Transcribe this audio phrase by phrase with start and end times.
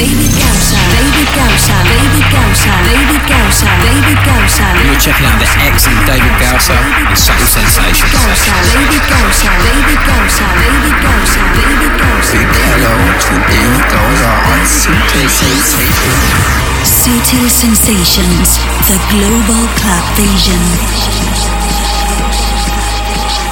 [0.00, 0.80] David Gausa.
[0.96, 1.76] David Gausa.
[1.84, 2.72] David Gausa.
[2.88, 3.68] David Gausa.
[3.84, 4.64] David Gausa.
[4.80, 8.08] You're checking out the excellent David and Subtle Sensations.
[8.72, 9.04] David.
[9.12, 9.36] David.
[9.60, 10.00] David.
[10.00, 10.40] David.
[12.32, 16.16] Big hello to David Gausa on Subtle Sensations.
[16.80, 18.56] Subtle Sensations.
[18.88, 20.62] The Global Club Vision.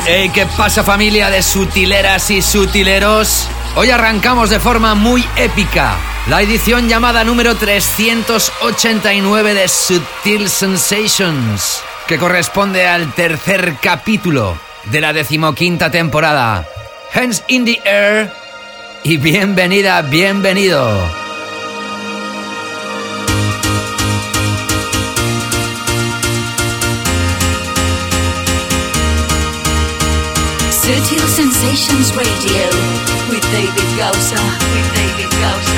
[0.06, 3.48] Hey, ¿qué pasa familia de sutileras y sutileros?
[3.80, 5.95] Hoy arrancamos de forma muy épica
[6.27, 15.12] la edición llamada número 389 de Subtil Sensations, que corresponde al tercer capítulo de la
[15.12, 16.66] decimoquinta temporada.
[17.15, 18.32] Hands in the air
[19.04, 21.01] y bienvenida, bienvenido.
[30.73, 32.98] Subtle Sensations Radio
[33.51, 34.37] David Gausa.
[34.74, 35.77] With David Gausa.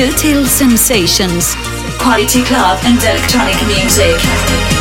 [0.00, 1.54] Subtle Sensations.
[1.98, 4.79] Quality club and electronic music.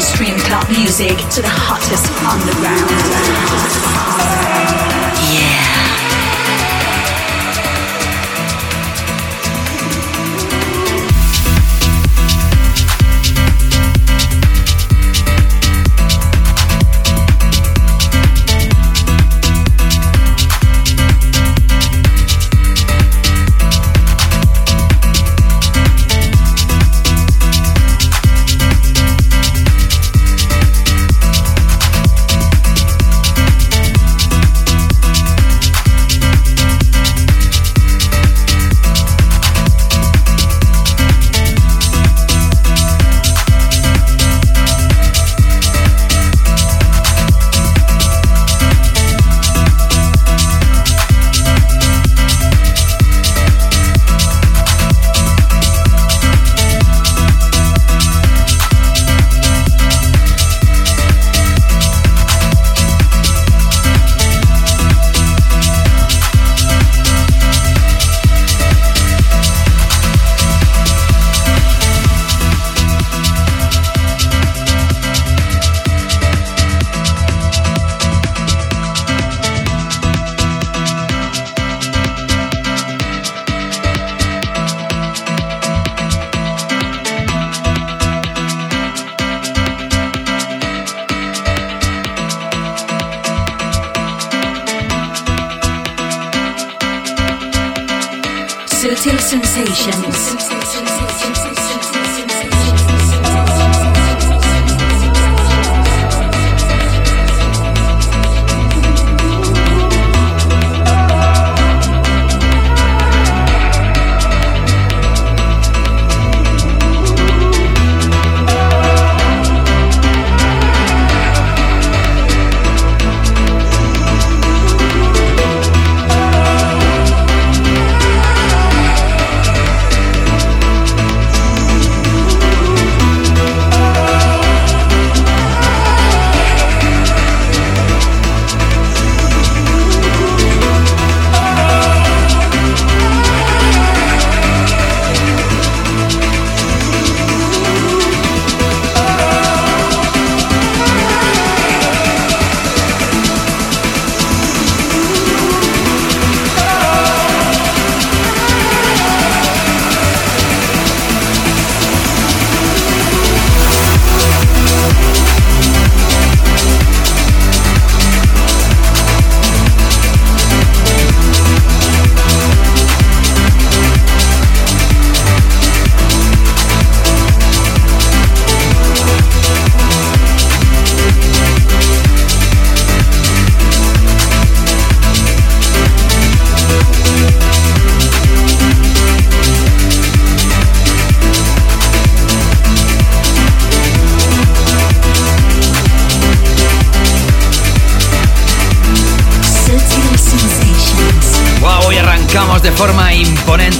[0.00, 3.89] Mainstream club music to the hottest underground.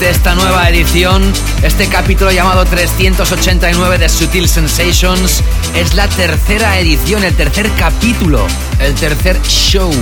[0.09, 1.23] Esta nueva edición,
[1.63, 5.43] este capítulo llamado 389 de Sutil Sensations.
[5.75, 8.47] Es la tercera edición, el tercer capítulo,
[8.79, 9.93] el tercer show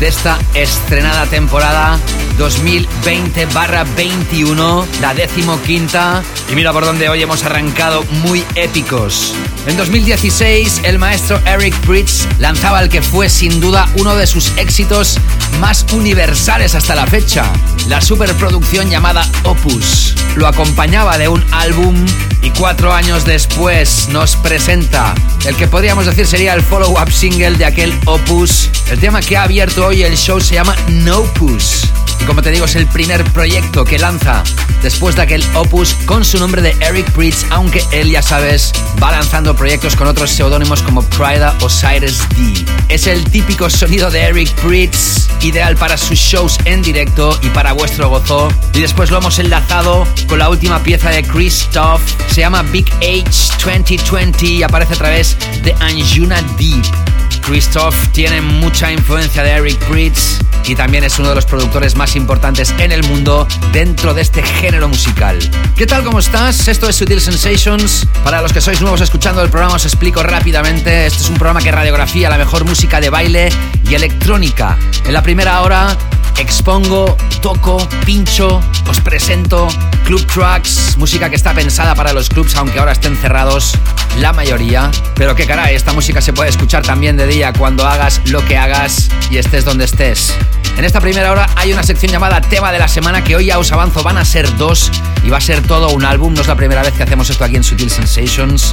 [0.00, 2.00] de esta estrenada temporada
[2.38, 6.24] 2020-21, la decimoquinta.
[6.50, 9.36] Y mira por donde hoy hemos arrancado muy épicos.
[9.66, 14.56] En 2016, el maestro Eric Pritz lanzaba el que fue sin duda uno de sus
[14.56, 15.18] éxitos
[15.60, 17.44] más universales hasta la fecha,
[17.86, 20.14] la superproducción llamada Opus.
[20.36, 22.06] Lo acompañaba de un álbum
[22.42, 25.14] y cuatro años después nos presenta
[25.44, 28.70] el que podríamos decir sería el follow-up single de aquel Opus.
[28.90, 31.84] El tema que ha abierto hoy el show se llama No Push.
[32.20, 34.42] Y como te digo, es el primer proyecto que lanza
[34.82, 39.10] después de aquel opus con su nombre de Eric Pritz, aunque él, ya sabes, va
[39.10, 42.64] lanzando proyectos con otros seudónimos como Prida o Cyrus D.
[42.88, 47.74] Es el típico sonido de Eric Pritz, ideal para sus shows en directo y para
[47.74, 48.48] vuestro gozo.
[48.72, 52.00] Y después lo hemos enlazado con la última pieza de Christoph,
[52.30, 57.19] se llama Big H 2020 y aparece a través de Anjuna Deep.
[57.50, 60.38] Christoph tiene mucha influencia de Eric Pritz
[60.68, 64.40] y también es uno de los productores más importantes en el mundo dentro de este
[64.40, 65.36] género musical.
[65.74, 66.04] ¿Qué tal?
[66.04, 66.68] ¿Cómo estás?
[66.68, 68.06] Esto es Sutil Sensations.
[68.22, 71.06] Para los que sois nuevos escuchando el programa os explico rápidamente.
[71.06, 73.48] Este es un programa que radiografía la mejor música de baile
[73.84, 74.78] y electrónica.
[75.04, 75.96] En la primera hora
[76.38, 79.68] expongo, toco, pincho, os presento
[80.04, 83.74] club tracks, música que está pensada para los clubs aunque ahora estén cerrados
[84.18, 84.90] la mayoría.
[85.14, 88.58] Pero que caray, esta música se puede escuchar también de día cuando hagas lo que
[88.58, 90.34] hagas y estés donde estés.
[90.76, 93.58] En esta primera hora hay una sección llamada Tema de la Semana que hoy ya
[93.58, 94.90] os avanzo, van a ser dos
[95.24, 97.42] y va a ser todo un álbum, no es la primera vez que hacemos esto
[97.42, 98.72] aquí en Sutil Sensations.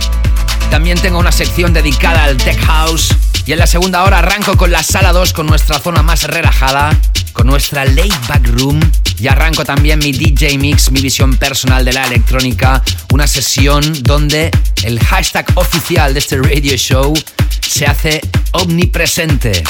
[0.69, 4.71] También tengo una sección dedicada al Tech House y en la segunda hora arranco con
[4.71, 6.97] la sala 2 con nuestra zona más relajada,
[7.33, 8.79] con nuestra late back room
[9.19, 14.51] y arranco también mi DJ Mix, mi visión personal de la electrónica, una sesión donde
[14.83, 17.13] el hashtag oficial de este radio show
[17.61, 19.63] se hace omnipresente.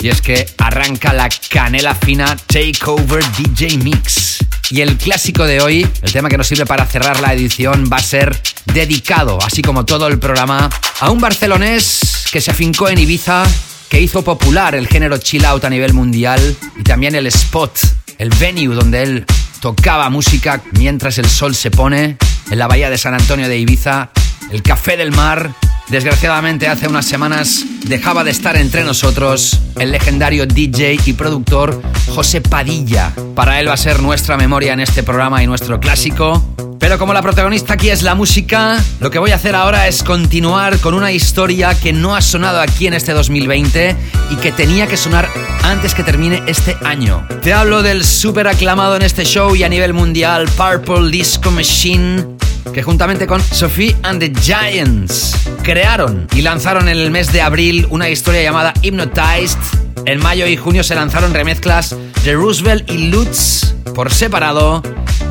[0.00, 4.38] Y es que arranca la canela fina Takeover DJ Mix.
[4.70, 7.98] Y el clásico de hoy, el tema que nos sirve para cerrar la edición, va
[7.98, 8.40] a ser
[8.72, 13.44] dedicado, así como todo el programa, a un barcelonés que se afincó en Ibiza,
[13.88, 17.78] que hizo popular el género chill out a nivel mundial y también el spot,
[18.18, 19.26] el venue donde él
[19.60, 22.16] tocaba música mientras el sol se pone
[22.50, 24.10] en la bahía de San Antonio de Ibiza,
[24.50, 25.54] el Café del Mar.
[25.88, 32.40] Desgraciadamente hace unas semanas dejaba de estar entre nosotros el legendario DJ y productor José
[32.40, 33.12] Padilla.
[33.34, 36.42] Para él va a ser nuestra memoria en este programa y nuestro clásico.
[36.78, 40.02] Pero como la protagonista aquí es la música, lo que voy a hacer ahora es
[40.02, 43.96] continuar con una historia que no ha sonado aquí en este 2020
[44.30, 45.28] y que tenía que sonar
[45.62, 47.26] antes que termine este año.
[47.42, 52.36] Te hablo del súper aclamado en este show y a nivel mundial Purple Disco Machine
[52.72, 57.86] que juntamente con Sophie and the Giants crearon y lanzaron en el mes de abril
[57.90, 59.58] una historia llamada Hypnotized.
[60.06, 64.82] En mayo y junio se lanzaron remezclas de Roosevelt y Lutz por separado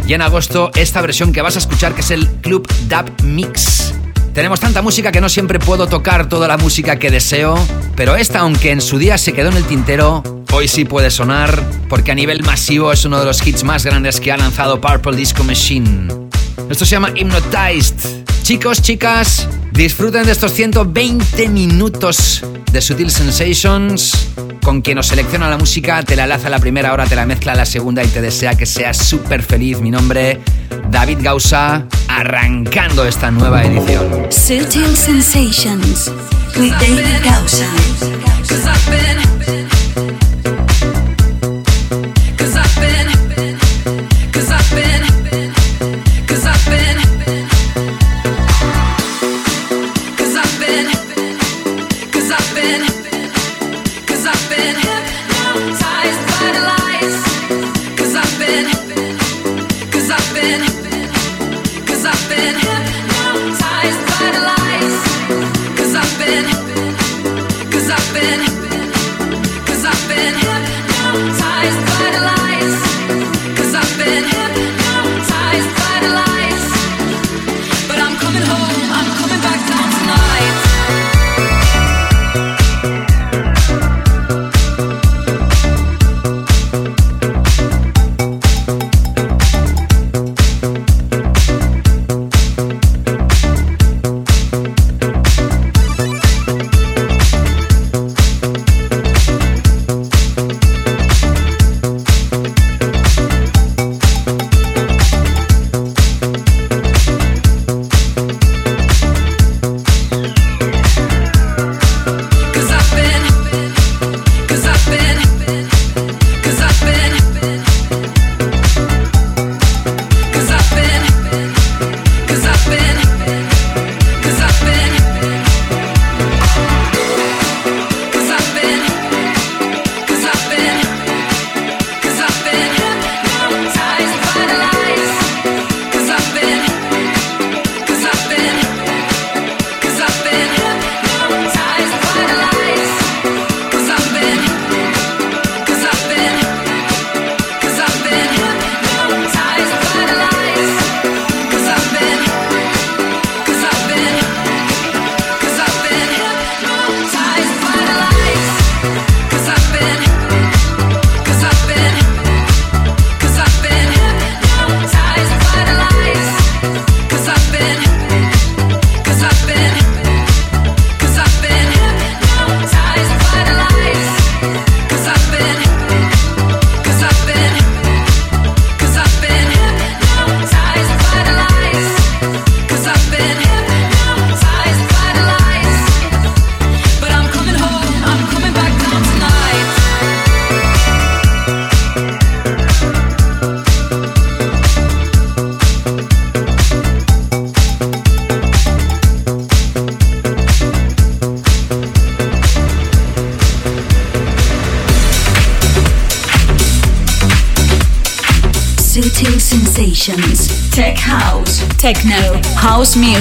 [0.08, 3.94] y en agosto esta versión que vas a escuchar que es el Club Dub Mix.
[4.34, 7.56] Tenemos tanta música que no siempre puedo tocar toda la música que deseo,
[7.96, 11.64] pero esta, aunque en su día se quedó en el tintero, hoy sí puede sonar
[11.88, 15.16] porque a nivel masivo es uno de los hits más grandes que ha lanzado Purple
[15.16, 16.23] Disco Machine.
[16.70, 18.24] Esto se llama Hypnotized.
[18.44, 24.30] Chicos, chicas, disfruten de estos 120 minutos de Sutil Sensations.
[24.64, 27.54] Con quien nos selecciona la música, te la laza la primera hora, te la mezcla
[27.56, 29.80] la segunda y te desea que seas súper feliz.
[29.80, 30.42] Mi nombre,
[30.90, 34.32] David Gausa, arrancando esta nueva edición.
[34.32, 36.12] Sutil Sensations
[36.58, 37.68] with David Gausa.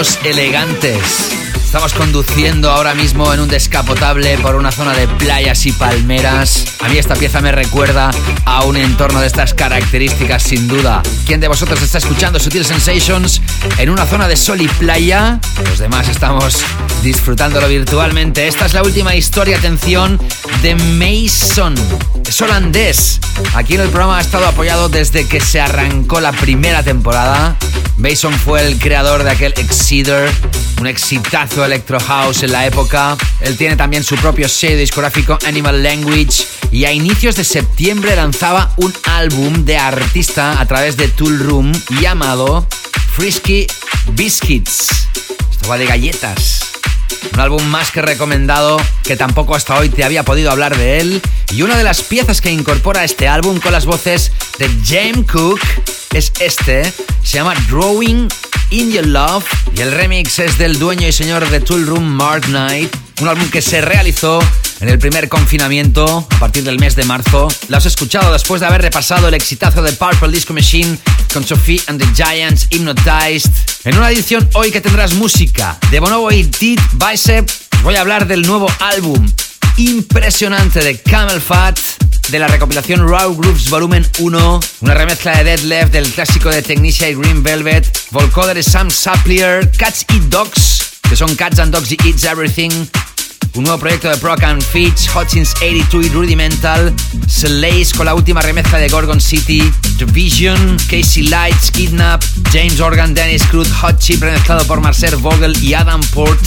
[0.00, 1.30] Estamos elegantes.
[1.54, 6.64] Estamos conduciendo ahora mismo en un descapotable por una zona de playas y palmeras.
[6.80, 8.10] A mí esta pieza me recuerda
[8.44, 11.00] a un entorno de estas características sin duda.
[11.26, 13.40] ¿Quién de vosotros está escuchando Sutil Sensations
[13.78, 15.38] en una zona de sol y playa?
[15.64, 16.64] Los demás estamos
[17.04, 18.48] disfrutándolo virtualmente.
[18.48, 20.18] Esta es la última historia, atención,
[20.62, 21.74] de Mason.
[22.26, 23.20] Es holandés.
[23.54, 27.56] Aquí en el programa ha estado apoyado desde que se arrancó la primera temporada.
[27.98, 30.30] Mason fue el creador de aquel Exceeder,
[30.80, 33.18] un exitazo electro house en la época.
[33.40, 38.72] Él tiene también su propio sello discográfico Animal Language y a inicios de septiembre lanzaba
[38.78, 42.66] un álbum de artista a través de Tool Room llamado
[43.14, 43.66] Frisky
[44.14, 45.06] Biscuits.
[45.50, 46.73] Esto va de galletas.
[47.32, 51.22] Un álbum más que recomendado que tampoco hasta hoy te había podido hablar de él.
[51.52, 55.60] Y una de las piezas que incorpora este álbum con las voces de James Cook
[56.12, 56.84] es este.
[57.22, 58.28] Se llama Drawing
[58.70, 59.44] in Your Love
[59.76, 62.94] y el remix es del dueño y señor de Tool Room, Mark Knight.
[63.20, 64.40] Un álbum que se realizó
[64.84, 67.48] en el primer confinamiento a partir del mes de marzo.
[67.68, 70.98] Lo has escuchado después de haber repasado el exitazo de Purple Disco Machine
[71.32, 73.50] con Sophie and the Giants Hypnotized.
[73.84, 77.48] En una edición hoy que tendrás música de Bonobo y Deep Bicep,
[77.82, 79.26] voy a hablar del nuevo álbum
[79.78, 81.78] impresionante de Camel Fat
[82.28, 86.60] de la recopilación Raw Grooves Volumen 1, una remezcla de Dead Left del clásico de
[86.60, 91.72] Technicia y Green Velvet, Volcoder de Sam Saplier, Cats Eat Dogs, que son Cats and
[91.72, 92.86] Dogs Eats Everything,
[93.54, 96.94] un nuevo proyecto de Proc and Fitch, Hutchins 82 y Rudimental,
[97.28, 99.62] Slays con la última remezcla de Gorgon City,
[99.96, 105.74] Division, Casey Lights, Kidnap, James Organ, Dennis Cruz, Hot Chip remezclado por Marcel Vogel y
[105.74, 106.40] Adam Port.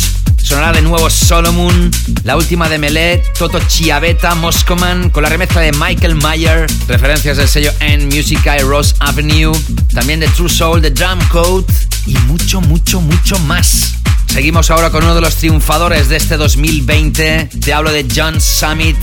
[0.48, 1.92] Sonará de nuevo Solomon,
[2.24, 7.50] la última de Melet, Toto Chiaveta, Moscoman, con la remezcla de Michael Mayer, referencias del
[7.50, 9.52] sello N Music y Rose Avenue,
[9.94, 11.66] también de True Soul, de Drum Code
[12.06, 13.96] y mucho, mucho, mucho más.
[14.28, 17.50] Seguimos ahora con uno de los triunfadores de este 2020.
[17.60, 18.96] Te hablo de John Summit.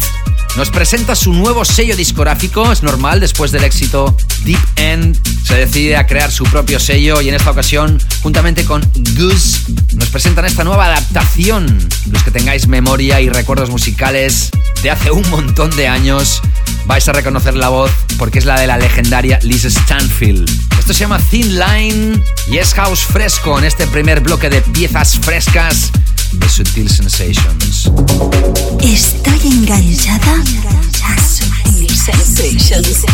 [0.57, 5.97] Nos presenta su nuevo sello discográfico, es normal, después del éxito Deep End, se decide
[5.97, 8.81] a crear su propio sello y en esta ocasión, juntamente con
[9.17, 9.62] Goose,
[9.95, 11.67] nos presentan esta nueva adaptación.
[12.09, 14.51] Los que tengáis memoria y recuerdos musicales
[14.85, 16.40] de hace un montón de años,
[16.87, 20.49] vais a reconocer la voz porque es la de la legendaria Liz Stanfield.
[20.79, 25.19] Esto se llama Thin Line y es house fresco en este primer bloque de piezas
[25.19, 25.90] frescas
[26.38, 27.90] de Sutil Sensations.
[28.81, 30.42] Estoy enganchada
[32.05, 33.05] Sensations.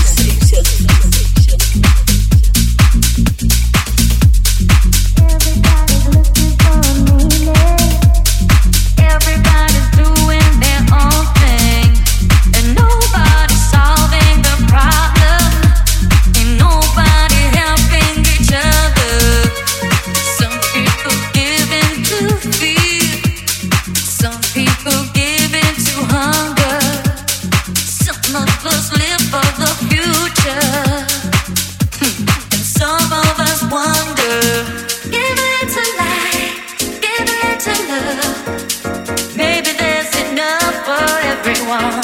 [41.71, 42.00] someone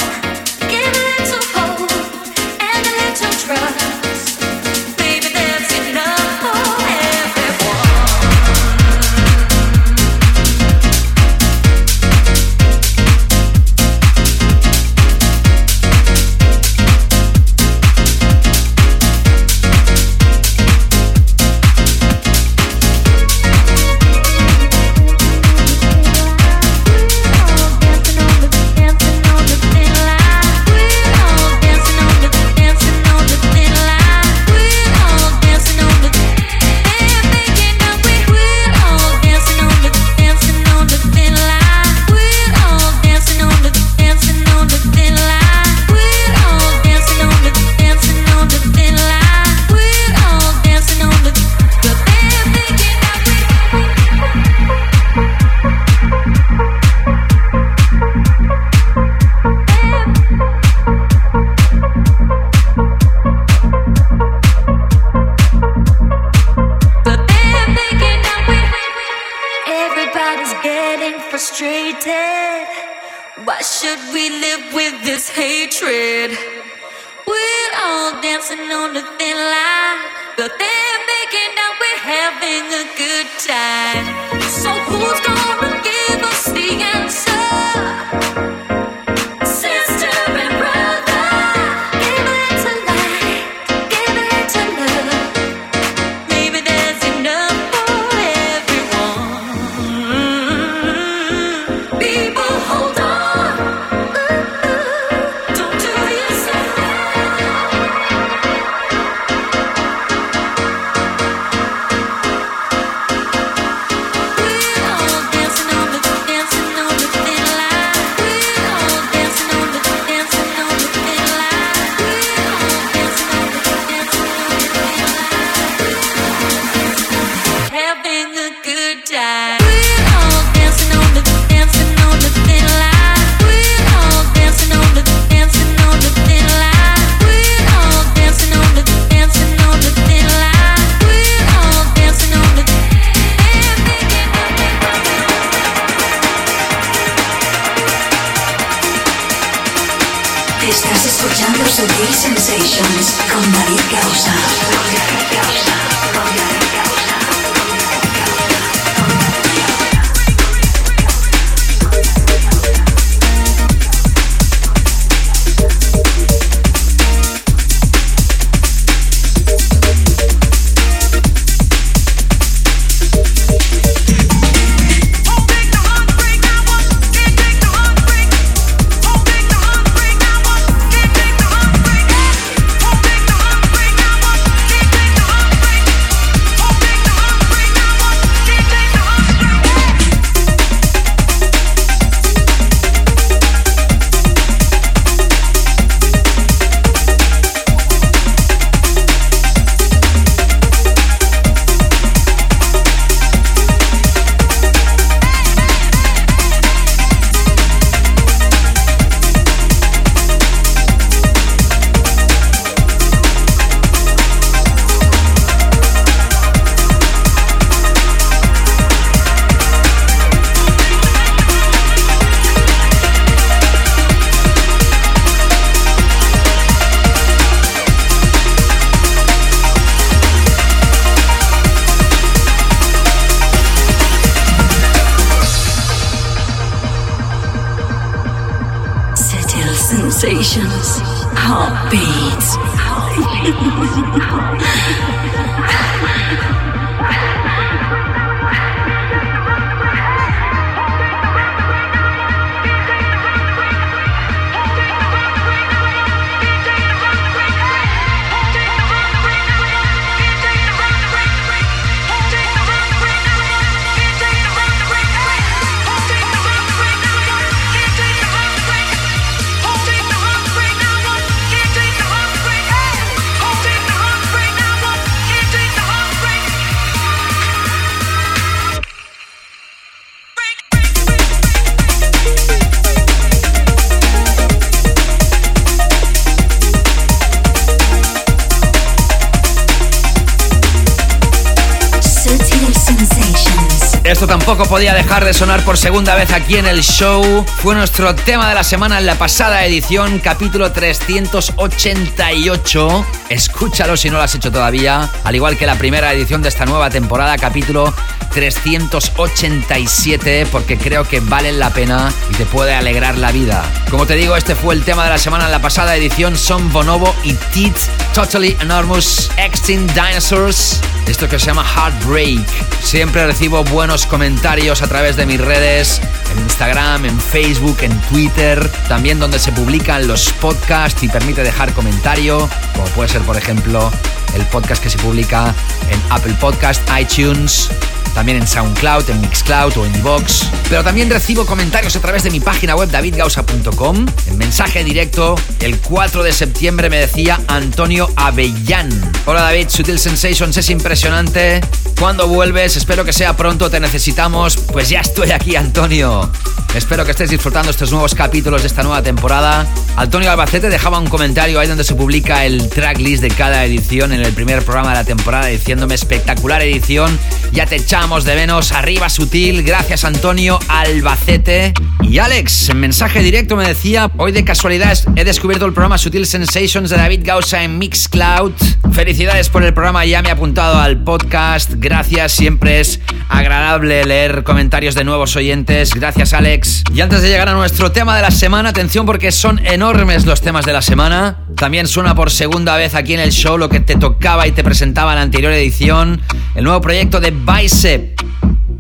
[294.46, 297.44] tampoco podía dejar de sonar por segunda vez aquí en el show.
[297.56, 303.06] Fue nuestro tema de la semana en la pasada edición, capítulo 388.
[303.28, 306.64] Escúchalo si no lo has hecho todavía, al igual que la primera edición de esta
[306.64, 307.92] nueva temporada, capítulo
[308.36, 313.64] 387, porque creo que vale la pena y te puede alegrar la vida.
[313.90, 316.70] Como te digo, este fue el tema de la semana en la pasada edición, son
[316.70, 317.78] Bonobo y Teeth,
[318.12, 320.82] Totally Enormous Extinct Dinosaurs.
[321.06, 322.46] Esto que se llama Heartbreak.
[322.82, 328.70] Siempre recibo buenos comentarios a través de mis redes, en Instagram, en Facebook, en Twitter,
[328.86, 333.90] también donde se publican los podcasts y permite dejar comentario, como puede ser por ejemplo
[334.34, 335.54] el podcast que se publica
[335.90, 337.70] en Apple Podcast, iTunes,
[338.16, 340.48] también en SoundCloud, en Mixcloud o en Vox.
[340.70, 344.06] Pero también recibo comentarios a través de mi página web davidgausa.com.
[344.26, 348.88] En mensaje directo, el 4 de septiembre me decía Antonio Avellán.
[349.26, 351.60] Hola David, Sutil Sensations es impresionante.
[352.00, 352.78] ¿Cuándo vuelves?
[352.78, 354.56] Espero que sea pronto, te necesitamos.
[354.56, 356.30] Pues ya estoy aquí, Antonio.
[356.74, 359.66] Espero que estés disfrutando estos nuevos capítulos de esta nueva temporada.
[359.96, 364.20] Antonio Albacete dejaba un comentario ahí donde se publica el tracklist de cada edición en
[364.20, 367.18] el primer programa de la temporada diciéndome espectacular edición.
[367.52, 368.70] Ya te echamos echábamos de menos.
[368.70, 371.74] Arriba Sutil, gracias Antonio Albacete.
[372.02, 376.24] Y Alex, en mensaje directo me decía, hoy de casualidad he descubierto el programa Sutil
[376.24, 378.52] Sensations de David Gausa en Mixcloud.
[378.92, 381.72] Felicidades por el programa, ya me he apuntado al podcast.
[381.78, 385.92] Gracias, siempre es agradable leer comentarios de nuevos oyentes.
[385.92, 386.84] Gracias Alex.
[386.94, 390.40] Y antes de llegar a nuestro tema de la semana, atención porque son enormes los
[390.42, 391.38] temas de la semana.
[391.56, 394.62] También suena por segunda vez aquí en el show lo que te tocaba y te
[394.62, 396.20] presentaba en la anterior edición.
[396.54, 397.95] El nuevo proyecto de Bicep.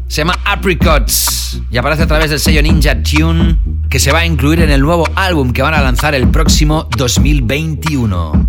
[0.08, 4.26] Se llama Apricots y aparece a través del sello Ninja Tune que se va a
[4.26, 8.48] incluir en el nuevo álbum que van a lanzar el próximo 2021.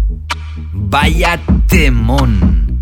[0.74, 2.82] Vaya temón.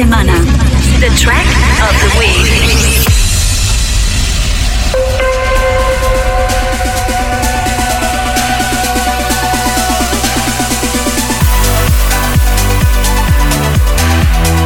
[0.00, 0.32] Semana.
[0.98, 1.44] The track
[1.84, 2.48] of the week.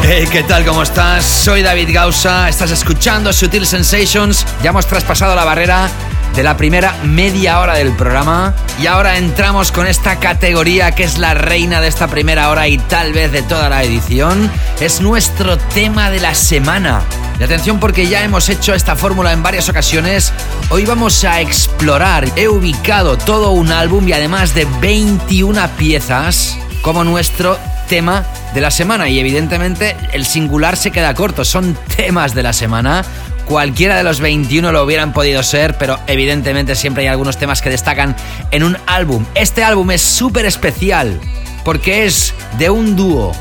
[0.05, 0.65] Hey, ¿qué tal?
[0.65, 1.25] ¿Cómo estás?
[1.25, 4.47] Soy David Gausa, estás escuchando Sutil Sensations.
[4.63, 5.91] Ya hemos traspasado la barrera
[6.37, 8.55] de la primera media hora del programa.
[8.81, 12.79] Y ahora entramos con esta categoría que es la reina de esta primera hora y
[12.79, 14.51] tal vez de toda la edición.
[14.81, 17.03] Es nuestro tema de la semana.
[17.39, 20.33] Y atención porque ya hemos hecho esta fórmula en varias ocasiones.
[20.71, 22.29] Hoy vamos a explorar.
[22.37, 27.59] He ubicado todo un álbum y además de 21 piezas como nuestro
[27.89, 29.09] tema de la semana.
[29.09, 31.45] Y evidentemente el singular se queda corto.
[31.45, 33.05] Son temas de la semana
[33.47, 37.69] Cualquiera de los 21 lo hubieran podido ser, pero evidentemente siempre hay algunos temas que
[37.69, 38.17] destacan
[38.51, 39.27] en un álbum.
[39.35, 41.21] Este álbum es súper especial
[41.63, 43.33] porque es de un dúo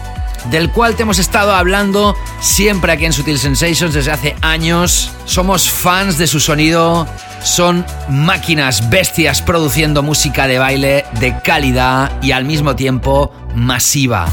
[0.51, 5.11] del cual te hemos estado hablando siempre aquí en Sutil Sensations desde hace años.
[5.25, 7.07] Somos fans de su sonido,
[7.43, 14.27] son máquinas bestias produciendo música de baile de calidad y al mismo tiempo masiva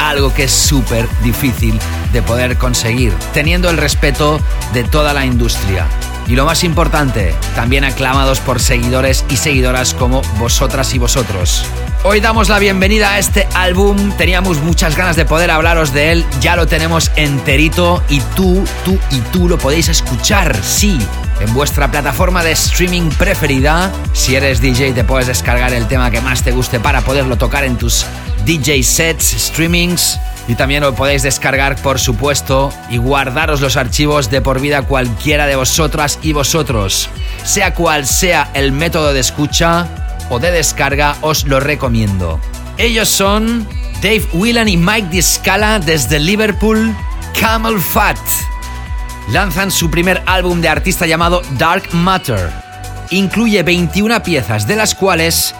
[0.00, 1.78] algo que es súper difícil
[2.12, 4.40] de poder conseguir, teniendo el respeto
[4.72, 5.86] de toda la industria.
[6.26, 11.64] Y lo más importante, también aclamados por seguidores y seguidoras como vosotras y vosotros.
[12.02, 16.24] Hoy damos la bienvenida a este álbum, teníamos muchas ganas de poder hablaros de él,
[16.40, 20.98] ya lo tenemos enterito y tú, tú y tú lo podéis escuchar, sí,
[21.40, 23.92] en vuestra plataforma de streaming preferida.
[24.14, 27.64] Si eres DJ te puedes descargar el tema que más te guste para poderlo tocar
[27.64, 28.06] en tus
[28.46, 34.40] DJ sets, streamings y también lo podéis descargar por supuesto y guardaros los archivos de
[34.40, 37.10] por vida cualquiera de vosotras y vosotros.
[37.44, 39.86] Sea cual sea el método de escucha
[40.38, 42.40] de descarga, os lo recomiendo.
[42.78, 43.66] Ellos son
[44.02, 46.94] Dave Whelan y Mike Discala desde Liverpool,
[47.38, 48.18] Camel Fat.
[49.30, 52.50] Lanzan su primer álbum de artista llamado Dark Matter.
[53.10, 55.54] Incluye 21 piezas, de las cuales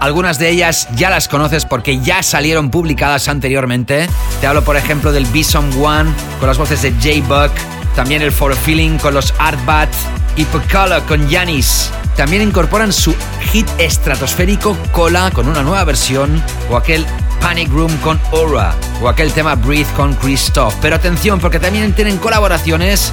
[0.00, 4.08] algunas de ellas ya las conoces porque ya salieron publicadas anteriormente.
[4.40, 7.52] Te hablo, por ejemplo, del Bison One con las voces de J-Buck,
[7.94, 9.90] también el For a Feeling con los Artbat
[10.36, 11.90] y Pocala con Yanis.
[12.16, 13.14] También incorporan su
[13.52, 17.06] hit estratosférico Cola con una nueva versión o aquel
[17.40, 20.74] Panic Room con Aura o aquel tema Breathe con Christoph.
[20.80, 23.12] Pero atención porque también tienen colaboraciones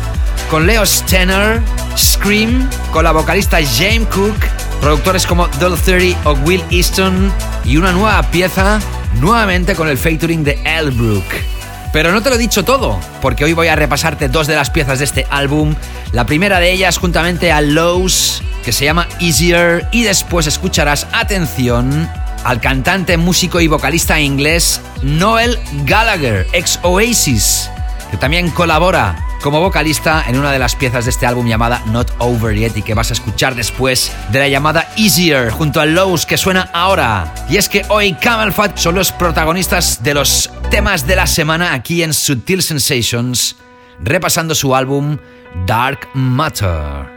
[0.50, 1.62] con Leo Stenner,
[1.98, 4.36] Scream, con la vocalista James Cook
[4.80, 7.32] productores como Dull 30 o Will Easton
[7.66, 8.80] y una nueva pieza
[9.20, 11.59] nuevamente con el featuring de Elbrook.
[11.92, 14.70] Pero no te lo he dicho todo, porque hoy voy a repasarte dos de las
[14.70, 15.76] piezas de este álbum.
[16.12, 22.10] La primera de ellas juntamente a Lowe's, que se llama Easier, y después escucharás, atención,
[22.44, 27.70] al cantante, músico y vocalista inglés Noel Gallagher, ex Oasis,
[28.12, 32.12] que también colabora como vocalista en una de las piezas de este álbum llamada Not
[32.20, 36.26] Over Yet y que vas a escuchar después de la llamada Easier junto a Lowe's
[36.26, 37.34] que suena ahora.
[37.50, 41.74] Y es que hoy Camel Fat son los protagonistas de los temas de la semana
[41.74, 43.56] aquí en Sutil Sensations,
[44.00, 45.18] repasando su álbum
[45.66, 47.08] Dark Matter.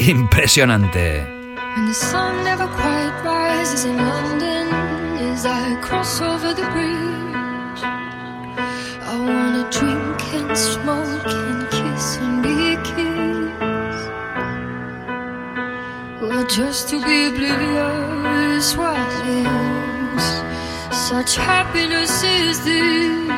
[0.00, 1.26] Impresionante.
[16.48, 20.24] Just to be oblivious, what is
[20.90, 23.30] such happiness is this?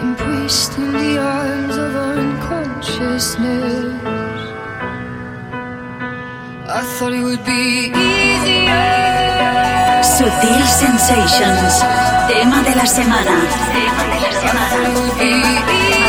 [0.00, 3.94] Embraced in the arms of unconsciousness.
[6.68, 10.02] I thought it would be easier.
[10.04, 11.82] Sutil Sensations,
[12.28, 13.36] tema de la semana.
[13.72, 15.99] Tema de la semana.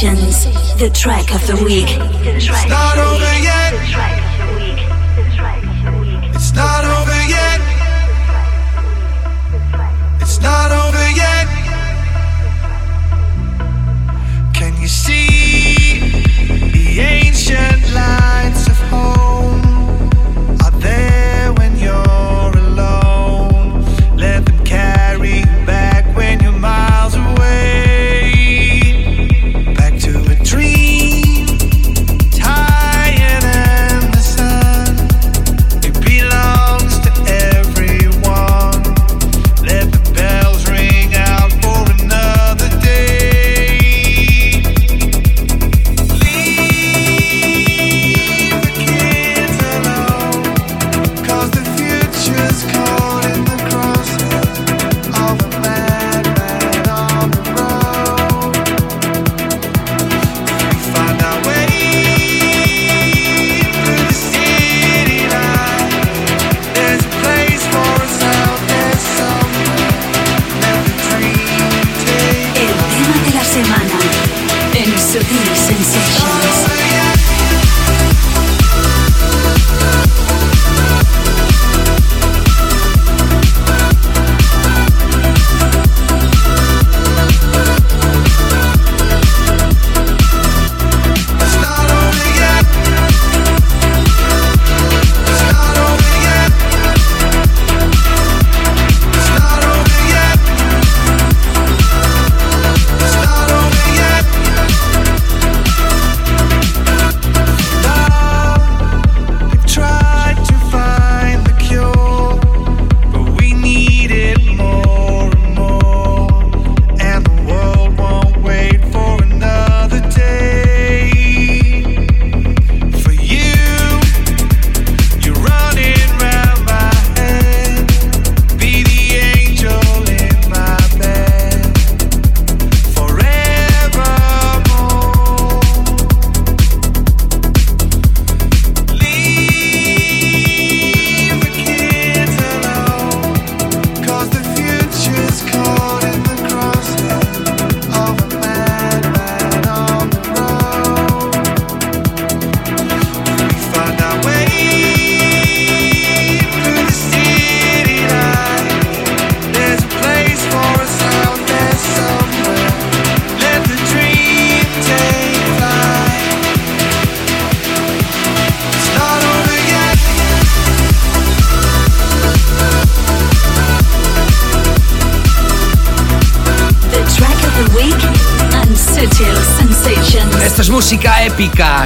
[0.00, 1.98] The track of the week.
[2.68, 3.97] Not over yet.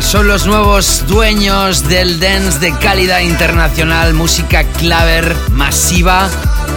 [0.02, 6.28] Son los nuevos dueños del dance de calidad internacional, música claver masiva.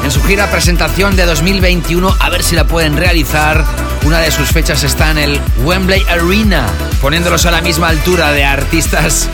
[0.06, 3.66] En su gira presentación de 2021, a ver si la pueden realizar.
[4.06, 6.68] Una de sus fechas está en el Wembley Arena,
[7.02, 9.28] poniéndolos a la misma altura de artistas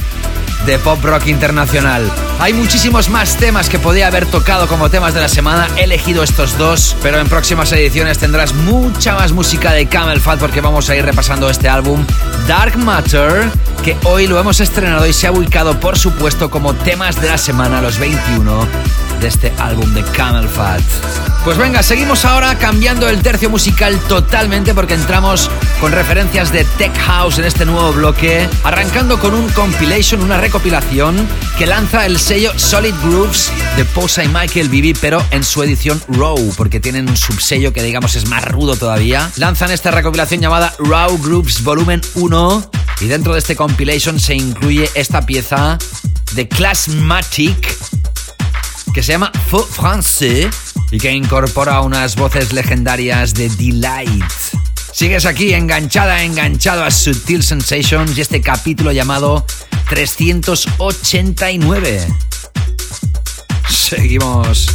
[0.66, 2.10] de pop rock internacional.
[2.40, 5.68] Hay muchísimos más temas que podía haber tocado como temas de la semana.
[5.78, 10.62] He elegido estos dos, pero en próximas ediciones tendrás mucha más música de Camel porque
[10.62, 12.04] vamos a ir repasando este álbum
[12.48, 13.50] Dark Matter,
[13.84, 17.38] que hoy lo hemos estrenado y se ha ubicado, por supuesto, como temas de la
[17.38, 18.68] semana, los 21
[19.20, 20.82] de este álbum de Camel Fat.
[21.44, 26.96] Pues venga, seguimos ahora cambiando el tercio musical totalmente porque entramos con referencias de Tech
[27.00, 31.28] House en este nuevo bloque, arrancando con un compilation, una recopilación
[31.62, 36.02] que lanza el sello Solid Grooves de Posa y Michael Bibi, pero en su edición
[36.08, 39.32] Raw, porque tienen un subsello que digamos es más rudo todavía.
[39.36, 44.90] Lanzan esta recopilación llamada Raw Grooves Volumen 1 y dentro de este compilation se incluye
[44.96, 45.78] esta pieza
[46.32, 47.78] de Classmatic
[48.92, 50.50] que se llama Faux Français
[50.90, 54.26] y que incorpora unas voces legendarias de Delight.
[54.94, 59.46] Sigues aquí enganchada, enganchado a Sutil Sensations y este capítulo llamado
[59.92, 62.16] 389.
[63.70, 64.66] Seguimos.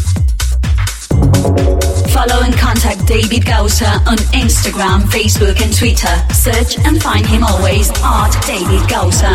[2.13, 6.15] Follow and contact David Gausa on Instagram, Facebook, and Twitter.
[6.35, 9.35] Search and find him always at David Gausa.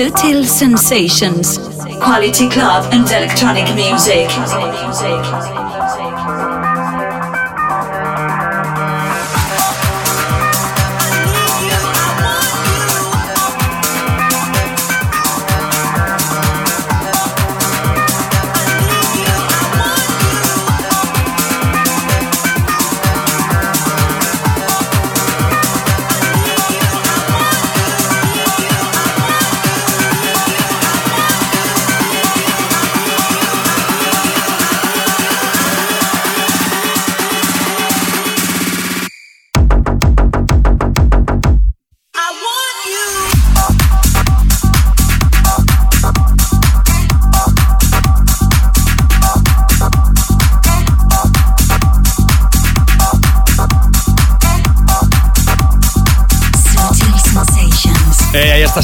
[0.00, 1.58] Sutil sensations.
[2.00, 4.30] Quality club and electronic music.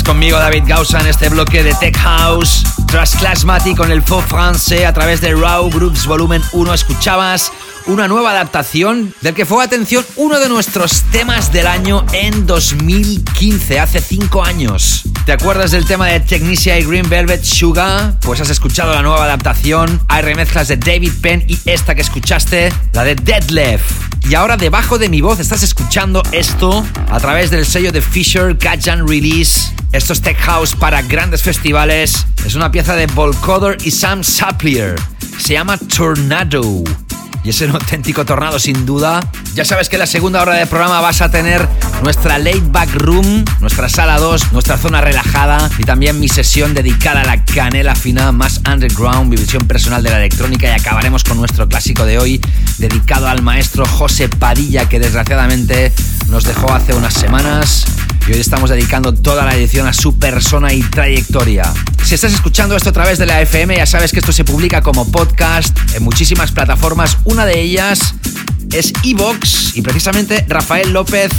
[0.06, 2.62] Conmigo, David Gausa, en este bloque de Tech House.
[2.86, 7.50] Tras Classmatic con el Faux France a través de Raw Groups Volumen 1 escuchabas
[7.86, 13.80] una nueva adaptación del que fue, atención, uno de nuestros temas del año en 2015,
[13.80, 15.02] hace 5 años.
[15.24, 18.18] ¿Te acuerdas del tema de Technicia y Green Velvet Sugar?
[18.20, 20.00] Pues has escuchado la nueva adaptación.
[20.06, 23.84] Hay remezclas de David Penn y esta que escuchaste, la de Deadlift.
[24.28, 28.56] Y ahora debajo de mi voz estás escuchando esto a través del sello de Fisher
[28.88, 29.75] and Release.
[29.96, 32.26] Esto es Tech House para grandes festivales.
[32.44, 34.94] Es una pieza de Volcoder y Sam Saplier.
[35.38, 36.84] Se llama Tornado.
[37.42, 39.26] Y es un auténtico tornado sin duda.
[39.54, 41.66] Ya sabes que la segunda hora del programa vas a tener
[42.02, 47.22] nuestra late back room, nuestra sala 2, nuestra zona relajada y también mi sesión dedicada
[47.22, 51.38] a la canela fina más underground, mi visión personal de la electrónica y acabaremos con
[51.38, 52.38] nuestro clásico de hoy
[52.76, 55.90] dedicado al maestro José Padilla que desgraciadamente
[56.28, 57.86] nos dejó hace unas semanas
[58.28, 61.72] y hoy estamos dedicando toda la edición a su persona y trayectoria.
[62.04, 64.82] Si estás escuchando esto a través de la FM, ya sabes que esto se publica
[64.82, 67.18] como podcast en muchísimas plataformas.
[67.24, 68.14] Una de ellas
[68.72, 71.30] es Evox y precisamente Rafael López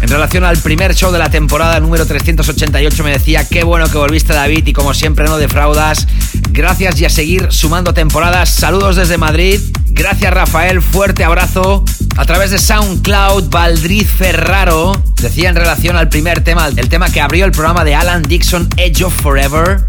[0.00, 3.98] en relación al primer show de la temporada número 388 me decía qué bueno que
[3.98, 6.08] volviste David y como siempre no defraudas.
[6.50, 8.50] Gracias y a seguir sumando temporadas.
[8.50, 9.60] Saludos desde Madrid.
[9.90, 11.84] Gracias Rafael, fuerte abrazo.
[12.16, 17.20] A través de SoundCloud, Valdriz Ferraro decía en relación al primer tema, el tema que
[17.20, 19.84] abrió el programa de Alan Dixon, Edge of Forever.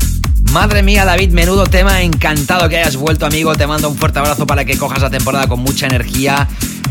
[0.52, 2.04] Madre mía, David, menudo tema.
[2.04, 3.56] Encantado que hayas vuelto, amigo.
[3.56, 6.48] Te mando un fuerte abrazo para que cojas la temporada con mucha energía.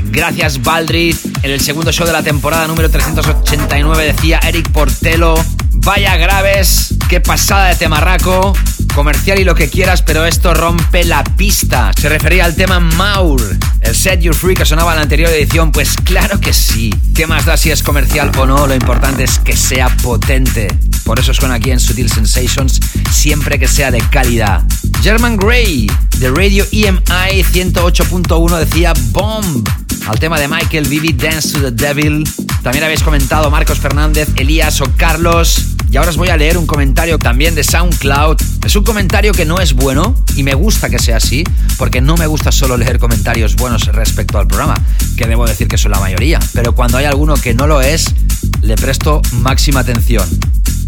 [0.06, 1.24] Gracias, Valdriz.
[1.42, 5.34] En el segundo show de la temporada número 389 decía Eric Portelo.
[5.74, 8.54] Vaya graves, qué pasada de temarraco.
[8.94, 11.92] Comercial y lo que quieras, pero esto rompe la pista.
[11.98, 13.40] Se refería al tema Maur,
[13.80, 15.72] el Set Your Free que sonaba en la anterior edición.
[15.72, 16.94] Pues claro que sí.
[17.14, 18.66] ¿Qué más da si es comercial o no?
[18.66, 20.68] Lo importante es que sea potente.
[21.04, 22.80] Por eso suena aquí en Sutil Sensations,
[23.10, 24.62] siempre que sea de calidad.
[25.02, 29.66] German Grey, de Radio EMI 108.1, decía Bomb.
[30.06, 32.24] Al tema de Michael Vivi, Dance to the Devil.
[32.62, 35.62] También habéis comentado Marcos Fernández, Elías o Carlos.
[35.90, 38.36] Y ahora os voy a leer un comentario también de SoundCloud.
[38.66, 41.44] Es un comentario que no es bueno y me gusta que sea así,
[41.78, 44.74] porque no me gusta solo leer comentarios buenos respecto al programa,
[45.16, 46.40] que debo decir que son la mayoría.
[46.52, 48.14] Pero cuando hay alguno que no lo es,
[48.62, 50.28] le presto máxima atención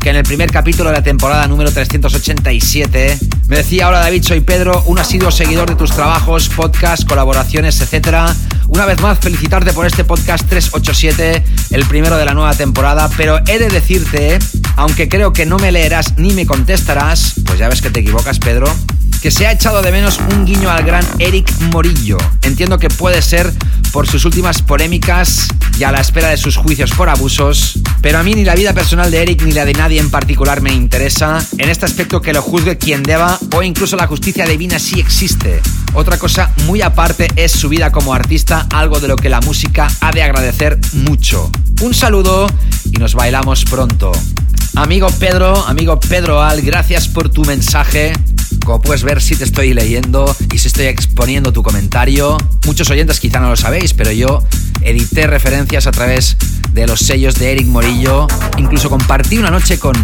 [0.04, 4.40] que en el primer capítulo de la temporada número 387 me decía ahora David, soy
[4.40, 8.26] Pedro, un asiduo seguidor de tus trabajos, podcasts, colaboraciones, etcétera.
[8.68, 13.38] Una vez más, felicitarte por este podcast 387, el primero de la nueva temporada, pero
[13.46, 14.38] he de decirte,
[14.76, 18.38] aunque creo que no me leerás ni me contestarás, pues ya ves que te equivocas,
[18.38, 18.66] Pedro,
[19.24, 22.18] que se ha echado de menos un guiño al gran Eric Morillo.
[22.42, 23.50] Entiendo que puede ser
[23.90, 25.48] por sus últimas polémicas
[25.78, 28.74] y a la espera de sus juicios por abusos, pero a mí ni la vida
[28.74, 31.42] personal de Eric ni la de nadie en particular me interesa.
[31.56, 35.62] En este aspecto que lo juzgue quien deba o incluso la justicia divina sí existe.
[35.94, 39.88] Otra cosa muy aparte es su vida como artista, algo de lo que la música
[40.02, 41.50] ha de agradecer mucho.
[41.80, 42.46] Un saludo
[42.92, 44.12] y nos bailamos pronto.
[44.74, 48.12] Amigo Pedro, amigo Pedro Al, gracias por tu mensaje.
[48.64, 52.38] Como puedes ver, si te estoy leyendo y si estoy exponiendo tu comentario.
[52.64, 54.42] Muchos oyentes quizá no lo sabéis, pero yo
[54.80, 56.38] edité referencias a través
[56.72, 58.26] de los sellos de Eric Morillo.
[58.56, 59.94] Incluso compartí una noche con,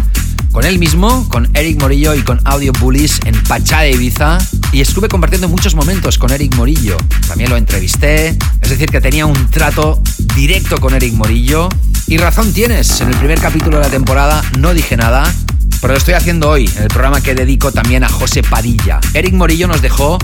[0.51, 4.37] con él mismo, con Eric Morillo y con Audio Bullies en Pachá de Ibiza.
[4.71, 6.97] Y estuve compartiendo muchos momentos con Eric Morillo.
[7.27, 8.37] También lo entrevisté.
[8.61, 10.03] Es decir, que tenía un trato
[10.35, 11.67] directo con Eric Morillo.
[12.05, 15.33] Y razón tienes, en el primer capítulo de la temporada no dije nada,
[15.81, 18.99] pero lo estoy haciendo hoy, en el programa que dedico también a José Padilla.
[19.15, 20.19] Eric Morillo nos dejó,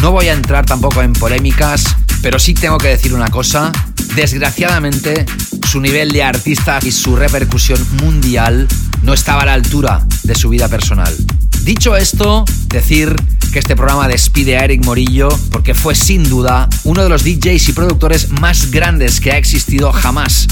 [0.00, 1.84] no voy a entrar tampoco en polémicas,
[2.22, 3.72] pero sí tengo que decir una cosa.
[4.14, 5.26] Desgraciadamente,
[5.68, 8.68] su nivel de artista y su repercusión mundial
[9.02, 11.14] no estaba a la altura de su vida personal.
[11.62, 13.14] Dicho esto, decir
[13.52, 17.68] que este programa despide a Eric Morillo porque fue sin duda uno de los DJs
[17.68, 20.46] y productores más grandes que ha existido jamás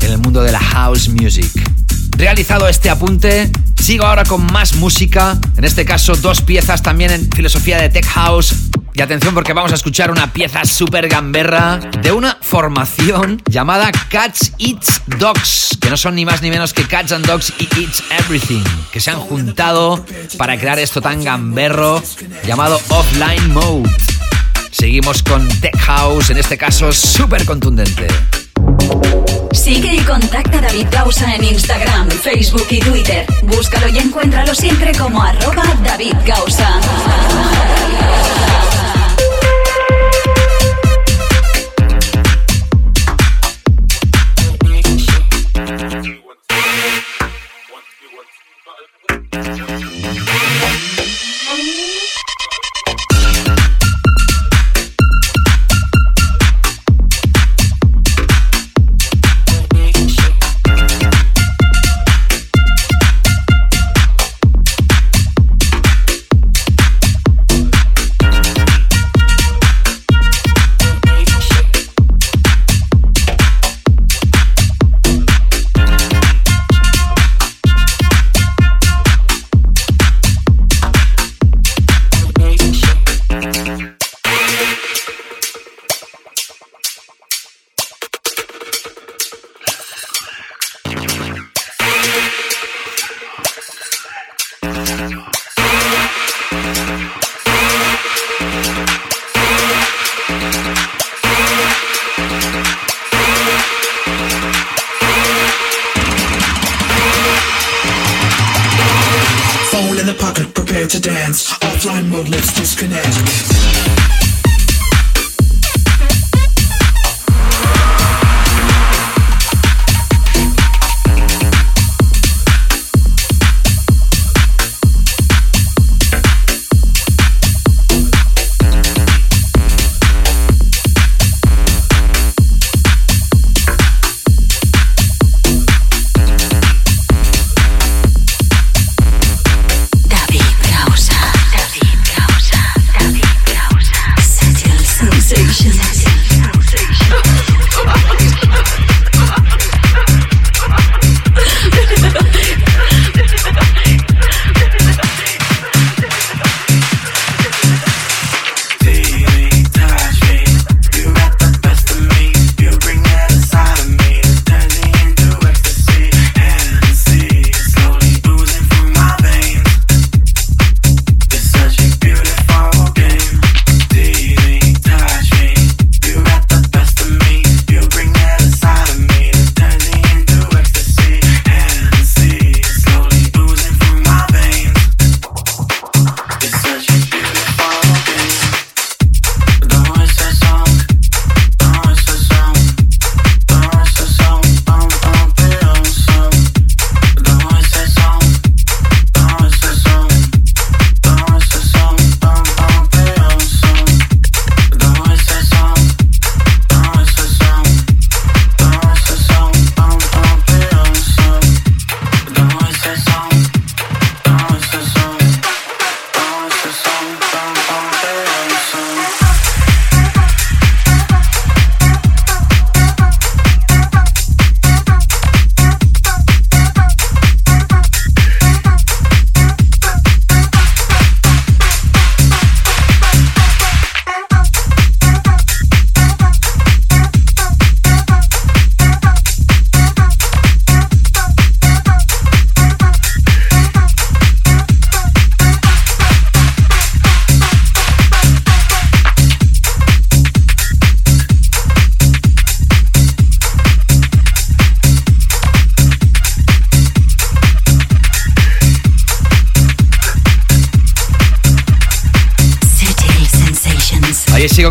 [0.00, 1.50] en el mundo de la house music.
[2.16, 7.30] Realizado este apunte, sigo ahora con más música, en este caso dos piezas también en
[7.30, 8.54] filosofía de tech house.
[8.94, 14.52] Y atención porque vamos a escuchar una pieza super gamberra de una formación llamada Cats
[14.58, 18.04] Eats Dogs, que no son ni más ni menos que Cats and Dogs y Eats
[18.20, 18.62] Everything,
[18.92, 20.04] que se han juntado
[20.38, 22.00] para crear esto tan gamberro
[22.46, 23.90] llamado Offline Mode.
[24.70, 28.06] Seguimos con Tech House, en este caso súper contundente.
[29.52, 33.26] Sigue y contacta a David Gausa en Instagram, Facebook y Twitter.
[33.44, 36.80] Búscalo y encuéntralo siempre como arroba David Gausa.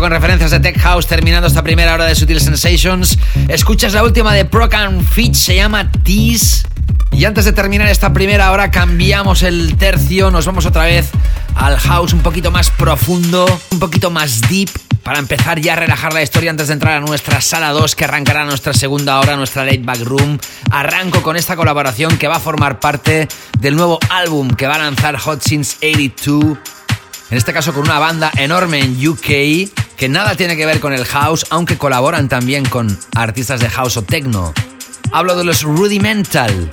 [0.04, 3.18] Con referencias de Tech House terminando esta primera hora de Sutil Sensations.
[3.48, 6.68] Escuchas la última de Proc and Fitch, se llama Tease.
[7.10, 11.10] Y antes de terminar esta primera hora cambiamos el tercio, nos vamos otra vez
[11.54, 14.68] al house un poquito más profundo, un poquito más deep,
[15.02, 18.04] para empezar ya a relajar la historia antes de entrar a nuestra sala 2 que
[18.04, 20.38] arrancará nuestra segunda hora, nuestra late back room.
[20.70, 23.26] Arranco con esta colaboración que va a formar parte
[23.58, 26.58] del nuevo álbum que va a lanzar Hot Since 82
[27.30, 30.92] en este caso con una banda enorme en UK que nada tiene que ver con
[30.92, 34.52] el house, aunque colaboran también con artistas de house o techno.
[35.12, 36.70] Hablo de los Rudimental.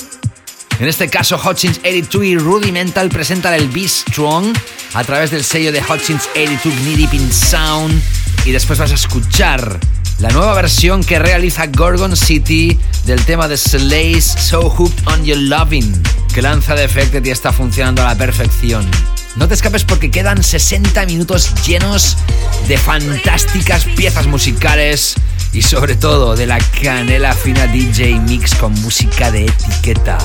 [0.80, 4.58] En este caso, Hutchins 82 y Rudimental presentan el Be Strong
[4.96, 8.02] a través del sello de Hutchins 82 Knee Deep in Sound.
[8.46, 9.80] Y después vas a escuchar
[10.18, 15.38] la nueva versión que realiza Gorgon City del tema de Slays So Hooked on Your
[15.38, 16.02] Loving,
[16.34, 18.90] que lanza Defected y está funcionando a la perfección.
[19.36, 22.18] No te escapes porque quedan 60 minutos llenos
[22.68, 25.16] de fantásticas piezas musicales
[25.54, 30.18] y sobre todo de la canela fina DJ Mix con música de etiqueta.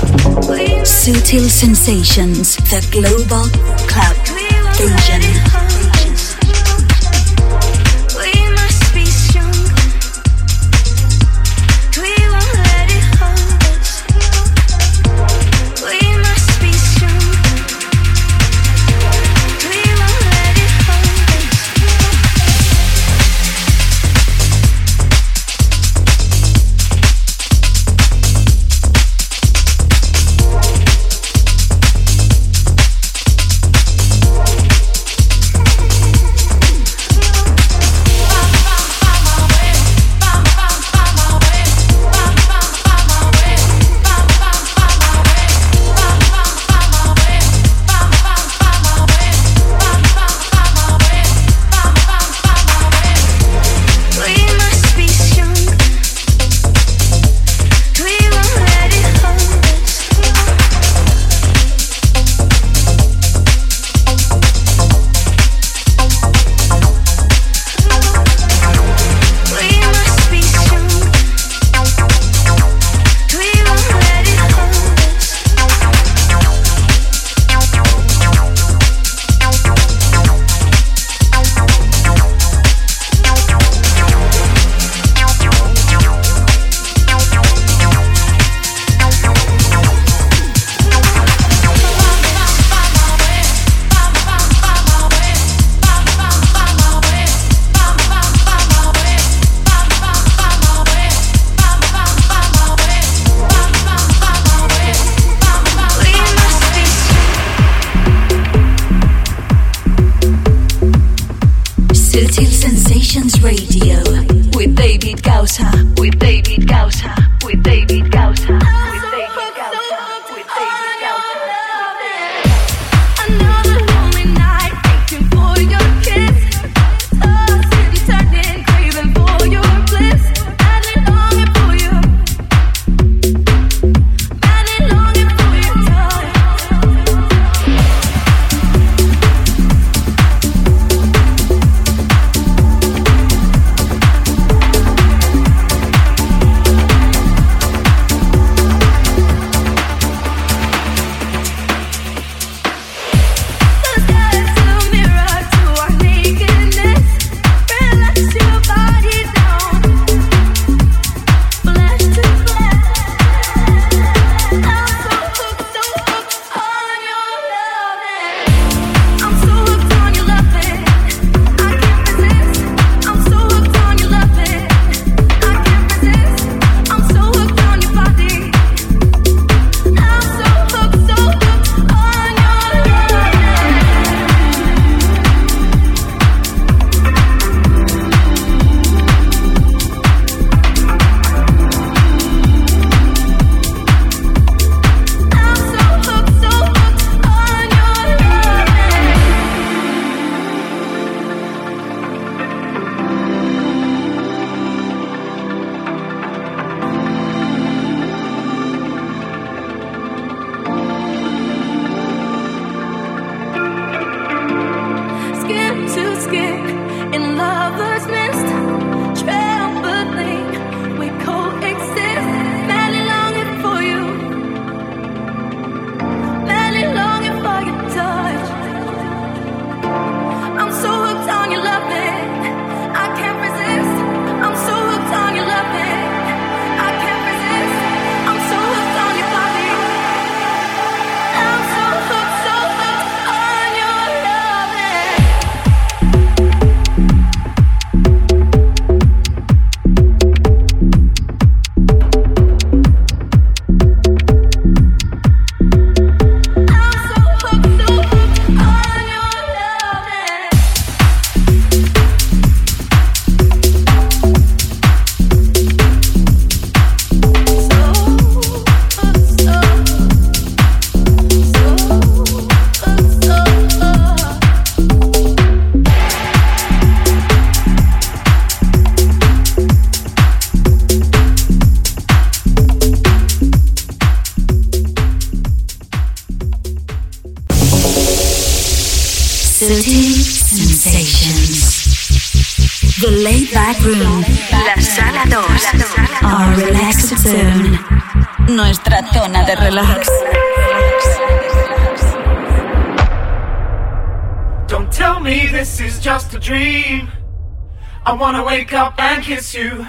[308.27, 309.87] Wanna wake up and kiss you.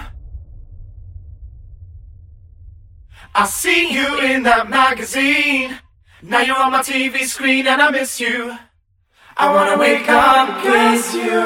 [3.33, 5.79] I see you in that magazine.
[6.21, 8.55] Now you're on my TV screen and I miss you.
[9.37, 11.41] I wanna wake up kiss you.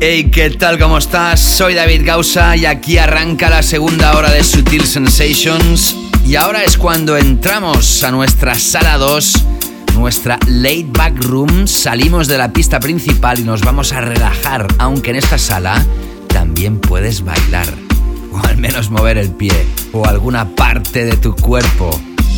[0.00, 0.76] Hey, ¿qué tal?
[0.80, 1.38] ¿Cómo estás?
[1.38, 5.94] Soy David Gausa y aquí arranca la segunda hora de Sutil Sensations.
[6.24, 9.55] Y ahora es cuando entramos a nuestra sala 2,
[9.96, 11.66] nuestra laid back room.
[11.66, 15.84] Salimos de la pista principal y nos vamos a relajar, aunque en esta sala
[16.28, 17.66] también puedes bailar,
[18.32, 19.52] o al menos mover el pie,
[19.92, 21.90] o alguna parte de tu cuerpo.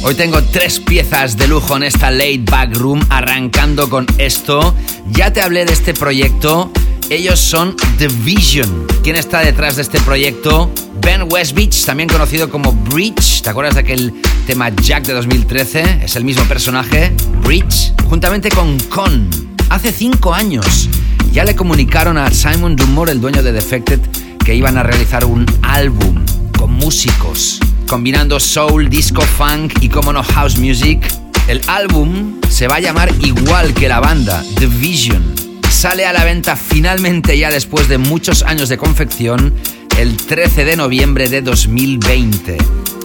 [0.03, 4.75] Hoy tengo tres piezas de lujo en esta laid back room, arrancando con esto.
[5.11, 6.71] Ya te hablé de este proyecto.
[7.11, 8.87] Ellos son The Vision.
[9.03, 10.71] ¿Quién está detrás de este proyecto?
[11.01, 13.43] Ben Westbeach, también conocido como Breach.
[13.43, 14.15] ¿Te acuerdas de aquel
[14.49, 16.05] tema Jack de 2013?
[16.05, 17.13] Es el mismo personaje,
[17.45, 17.93] Breach.
[18.09, 19.29] Juntamente con Con.
[19.69, 20.89] Hace cinco años
[21.33, 24.01] ya le comunicaron a Simon Dumore, el dueño de Defected,
[24.43, 26.25] que iban a realizar un álbum
[26.57, 31.07] con músicos, combinando soul, disco, funk y, como no, house music.
[31.47, 35.35] El álbum se va a llamar igual que la banda, The Vision.
[35.69, 39.53] Sale a la venta finalmente ya después de muchos años de confección
[39.99, 42.57] el 13 de noviembre de 2020.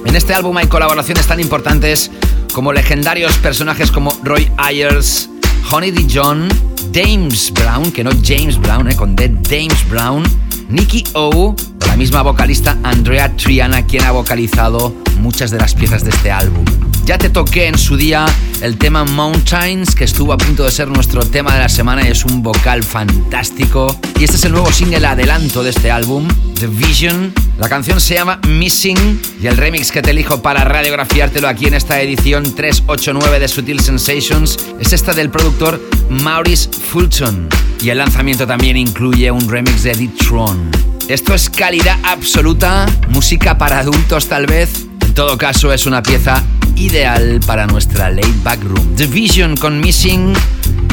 [0.04, 2.10] En este álbum hay colaboraciones tan importantes
[2.52, 5.28] como legendarios personajes como Roy Ayers,
[5.70, 6.06] Honey D.
[6.12, 6.48] John,
[6.94, 10.22] James Brown, que no James Brown, eh, con D, James Brown,
[10.68, 16.04] Nicky O, o la misma vocalista Andrea Triana, quien ha vocalizado muchas de las piezas
[16.04, 16.64] de este álbum.
[17.04, 18.24] Ya te toqué en su día
[18.62, 22.10] el tema Mountains, que estuvo a punto de ser nuestro tema de la semana y
[22.10, 23.94] es un vocal fantástico.
[24.18, 26.26] Y este es el nuevo single adelanto de este álbum,
[26.58, 27.34] The Vision.
[27.58, 31.74] La canción se llama Missing y el remix que te elijo para radiografiártelo aquí en
[31.74, 37.50] esta edición 389 de Sutil Sensations es esta del productor Maurice Fulton.
[37.82, 40.70] Y el lanzamiento también incluye un remix de Eddie Tron.
[41.08, 44.86] Esto es calidad absoluta, música para adultos tal vez.
[45.02, 46.42] En todo caso es una pieza
[46.76, 48.94] ideal para nuestra laid back room.
[48.96, 50.34] The Vision con Missing,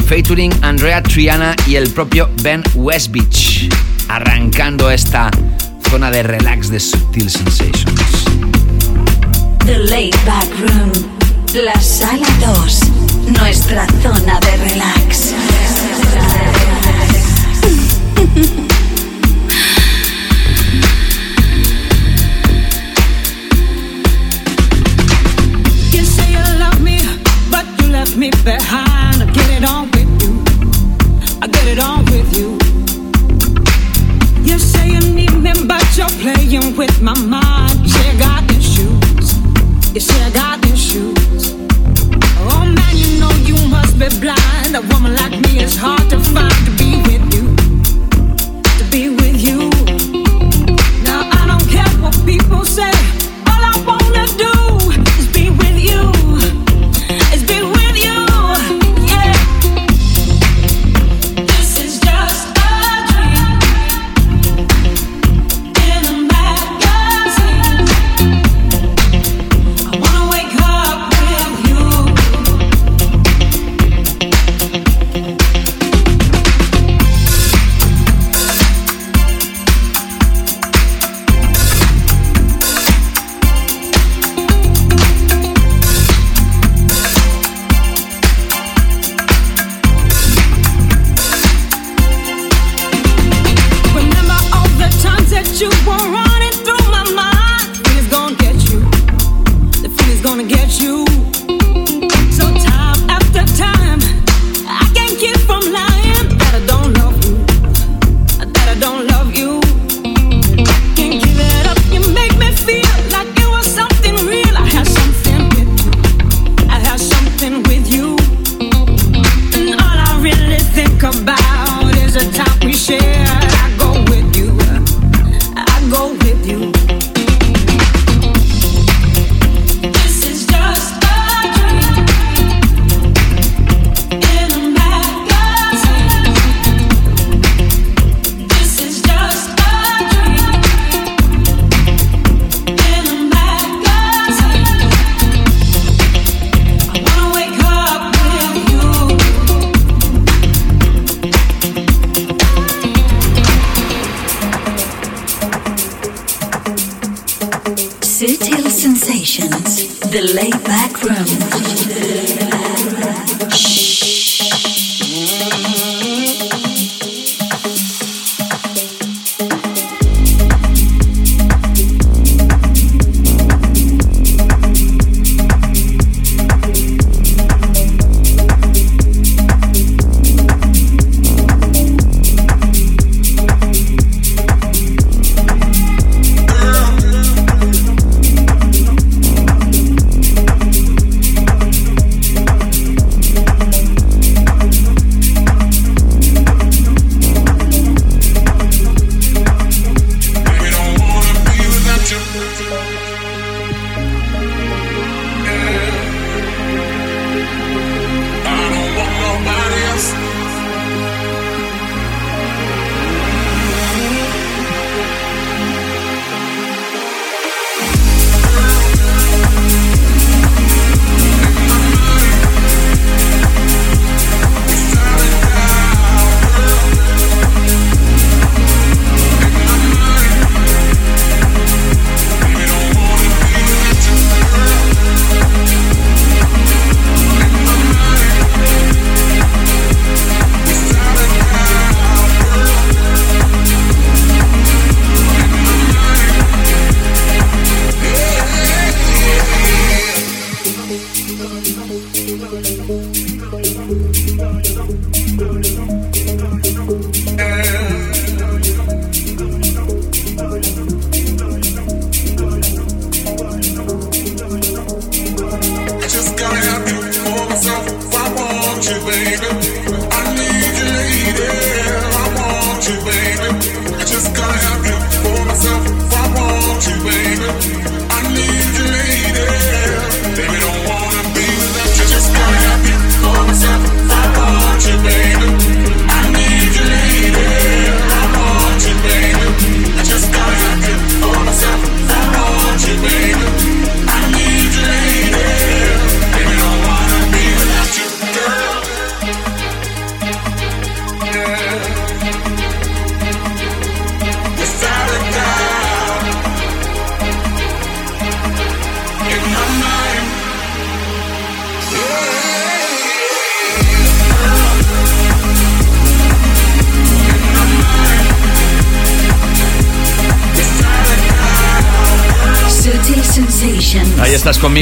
[0.06, 3.68] featuring Andrea Triana y el propio Ben Westbeach,
[4.08, 5.30] arrancando esta
[5.90, 8.24] zona de relax de Sutil Sensations.
[9.64, 10.92] The Laid Back Room.
[11.54, 12.80] La Sala 2.
[13.38, 15.34] Nuestra zona de relax.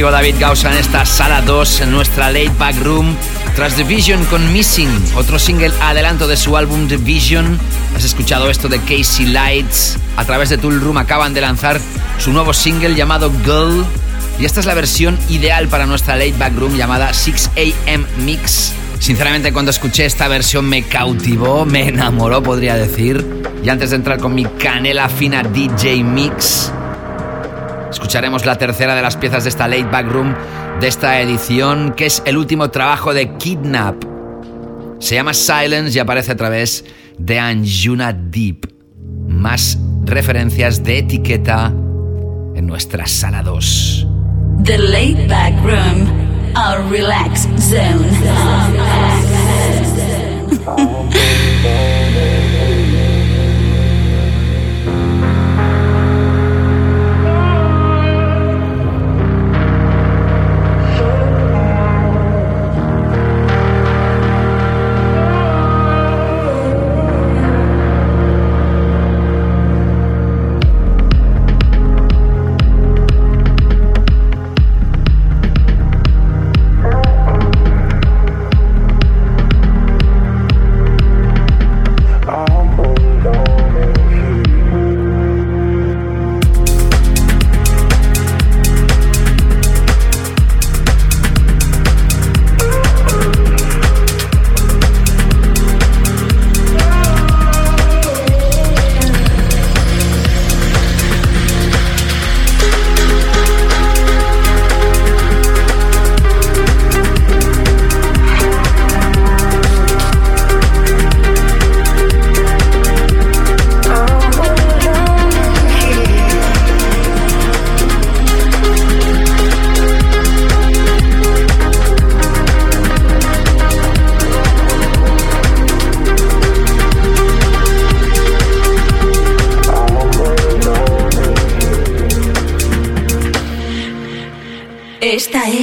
[0.08, 3.14] David Gausa en esta sala 2 en nuestra late back room
[3.54, 7.58] tras The Vision con Missing, otro single adelanto de su álbum The Vision.
[7.94, 9.98] Has escuchado esto de Casey Lights.
[10.16, 11.78] A través de Tool Room acaban de lanzar
[12.18, 13.84] su nuevo single llamado Girl.
[14.38, 18.72] Y esta es la versión ideal para nuestra late back room llamada 6am Mix.
[18.98, 23.42] Sinceramente cuando escuché esta versión me cautivó, me enamoró podría decir.
[23.62, 26.69] Y antes de entrar con mi canela fina DJ Mix,
[28.10, 30.34] Escucharemos la tercera de las piezas de esta Late Back Room
[30.80, 34.02] de esta edición, que es el último trabajo de Kidnap.
[34.98, 36.84] Se llama Silence y aparece a través
[37.18, 38.66] de Anjuna Deep.
[39.28, 41.66] Más referencias de etiqueta
[42.56, 44.08] en nuestra sala 2.
[44.64, 46.10] The Late Back Room,
[46.56, 48.79] our relax zone.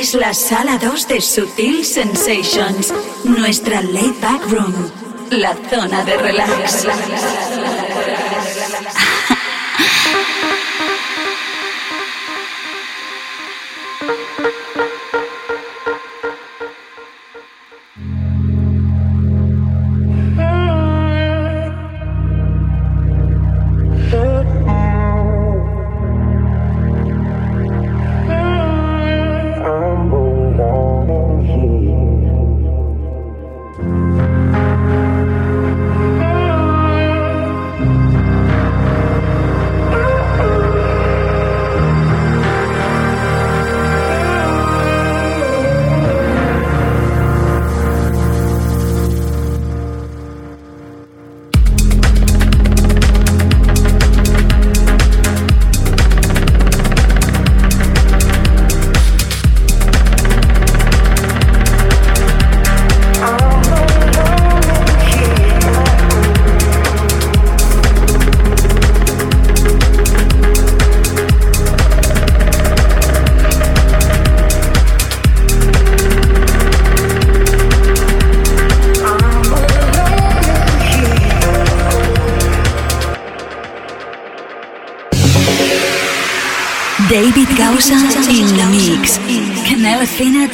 [0.07, 2.93] Es la sala 2 de Sutil Sensations,
[3.25, 4.73] nuestra laid back room,
[5.31, 6.85] la zona de relax.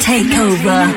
[0.00, 0.96] Fina Takeover.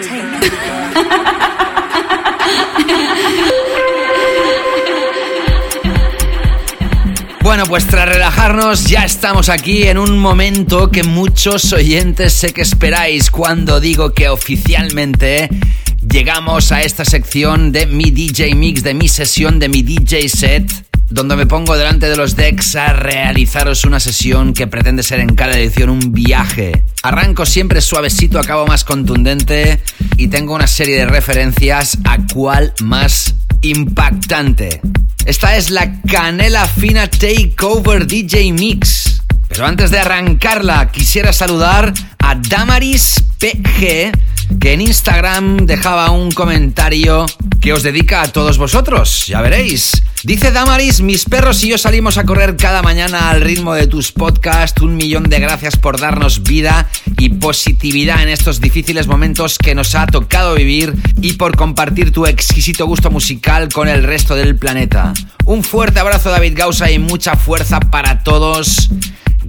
[7.41, 12.61] Bueno, pues tras relajarnos ya estamos aquí en un momento que muchos oyentes sé que
[12.61, 15.49] esperáis cuando digo que oficialmente
[16.05, 20.87] llegamos a esta sección de mi DJ Mix, de mi sesión, de mi DJ set
[21.09, 25.35] donde me pongo delante de los decks a realizaros una sesión que pretende ser en
[25.35, 26.83] cada edición un viaje.
[27.03, 29.81] Arranco siempre suavecito, acabo más contundente
[30.17, 34.81] y tengo una serie de referencias a cuál más impactante.
[35.25, 39.21] Esta es la Canela Fina Takeover DJ Mix.
[39.47, 44.11] Pero antes de arrancarla, quisiera saludar a Damaris PG,
[44.59, 47.25] que en Instagram dejaba un comentario
[47.61, 49.27] que os dedica a todos vosotros.
[49.27, 49.91] Ya veréis.
[50.27, 54.11] Dice Damaris, mis perros y yo salimos a correr cada mañana al ritmo de tus
[54.11, 54.81] podcasts.
[54.81, 59.95] Un millón de gracias por darnos vida y positividad en estos difíciles momentos que nos
[59.95, 65.13] ha tocado vivir y por compartir tu exquisito gusto musical con el resto del planeta.
[65.45, 68.89] Un fuerte abrazo David Gausa y mucha fuerza para todos.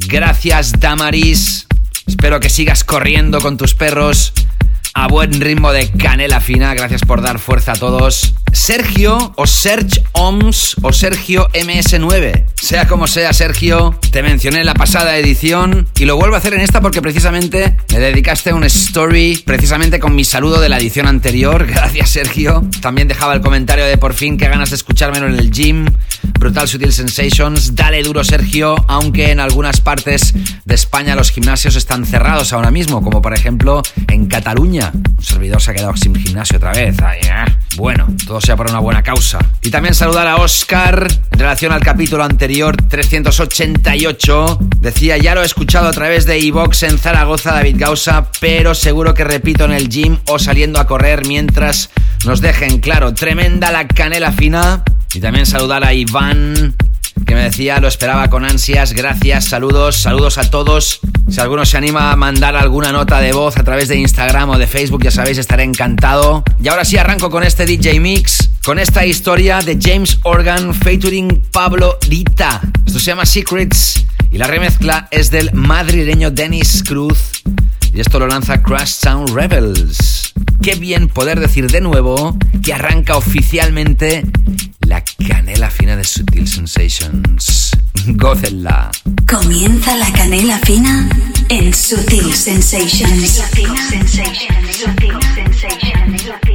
[0.07, 1.67] Gracias Damaris.
[2.07, 4.33] Espero que sigas corriendo con tus perros
[5.01, 6.75] a buen ritmo de canela fina.
[6.75, 8.35] Gracias por dar fuerza a todos.
[8.53, 12.47] Sergio o Serge Oms o Sergio MS9.
[12.61, 16.55] Sea como sea, Sergio, te mencioné en la pasada edición y lo vuelvo a hacer
[16.55, 21.07] en esta porque precisamente me dedicaste un story precisamente con mi saludo de la edición
[21.07, 21.67] anterior.
[21.69, 22.65] Gracias, Sergio.
[22.81, 25.87] También dejaba el comentario de por fin que ganas de escuchármelo en el gym.
[26.39, 27.75] Brutal Sutil Sensations.
[27.75, 30.33] Dale duro, Sergio, aunque en algunas partes
[30.65, 34.93] de España los gimnasios están cerrados ahora mismo, como por ejemplo en Cataluña.
[34.95, 36.97] Un servidor se ha quedado sin gimnasio otra vez.
[36.99, 37.45] Eh.
[37.77, 39.39] Bueno, todo sea por una buena causa.
[39.63, 44.59] Y también saludar a Oscar en relación al capítulo anterior 388.
[44.81, 49.15] Decía, ya lo he escuchado a través de iVox en Zaragoza, David Gausa, pero seguro
[49.15, 51.91] que repito en el gym o saliendo a correr mientras
[52.25, 53.15] nos dejen claro.
[53.15, 54.85] Tremenda la canela fina.
[55.15, 56.75] Y también saludar a Iván
[57.27, 58.93] que me decía, lo esperaba con ansias.
[58.93, 61.01] Gracias, saludos, saludos a todos.
[61.29, 64.59] Si alguno se anima a mandar alguna nota de voz a través de Instagram o
[64.59, 66.43] de Facebook, ya sabéis, estaré encantado.
[66.63, 71.43] Y ahora sí arranco con este DJ Mix, con esta historia de James Organ featuring
[71.53, 72.61] Pablo Dita.
[72.87, 77.43] Esto se llama Secrets y la remezcla es del madrileño Dennis Cruz.
[77.93, 80.28] Y esto lo lanza Crash Sound Rebels.
[80.63, 84.25] Qué bien poder decir de nuevo que arranca oficialmente
[84.87, 87.71] la canela fina de Sutil Sensations.
[88.07, 88.91] Gócenla.
[89.29, 91.09] Comienza la canela fina
[91.49, 93.29] en Sutil Sensations.
[93.29, 94.77] Sutil Sensations.
[94.77, 96.48] Sutil Sensations.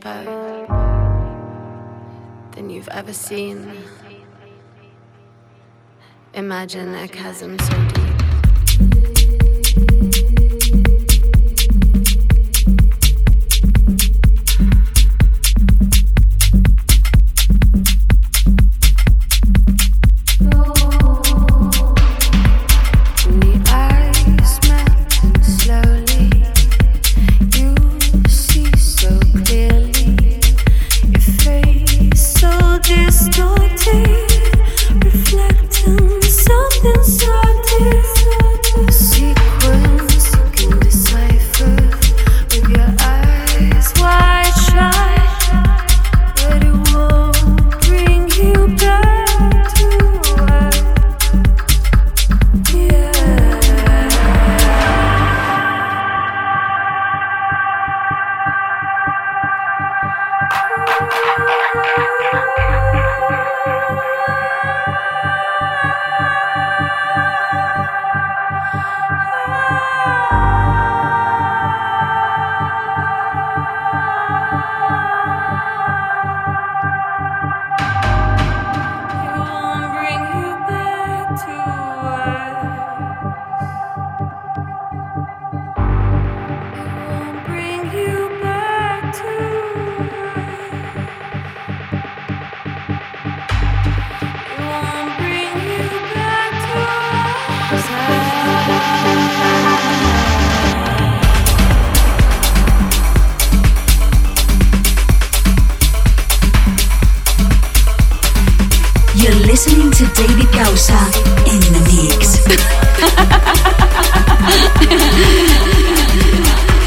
[0.00, 0.24] Deeper
[2.52, 3.70] than you've ever seen.
[6.34, 7.99] Imagine a chasm so deep.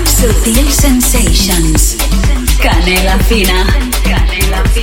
[0.06, 1.98] Sutil Sensations.
[2.60, 3.66] Canela fina.
[4.04, 4.83] Canela fina.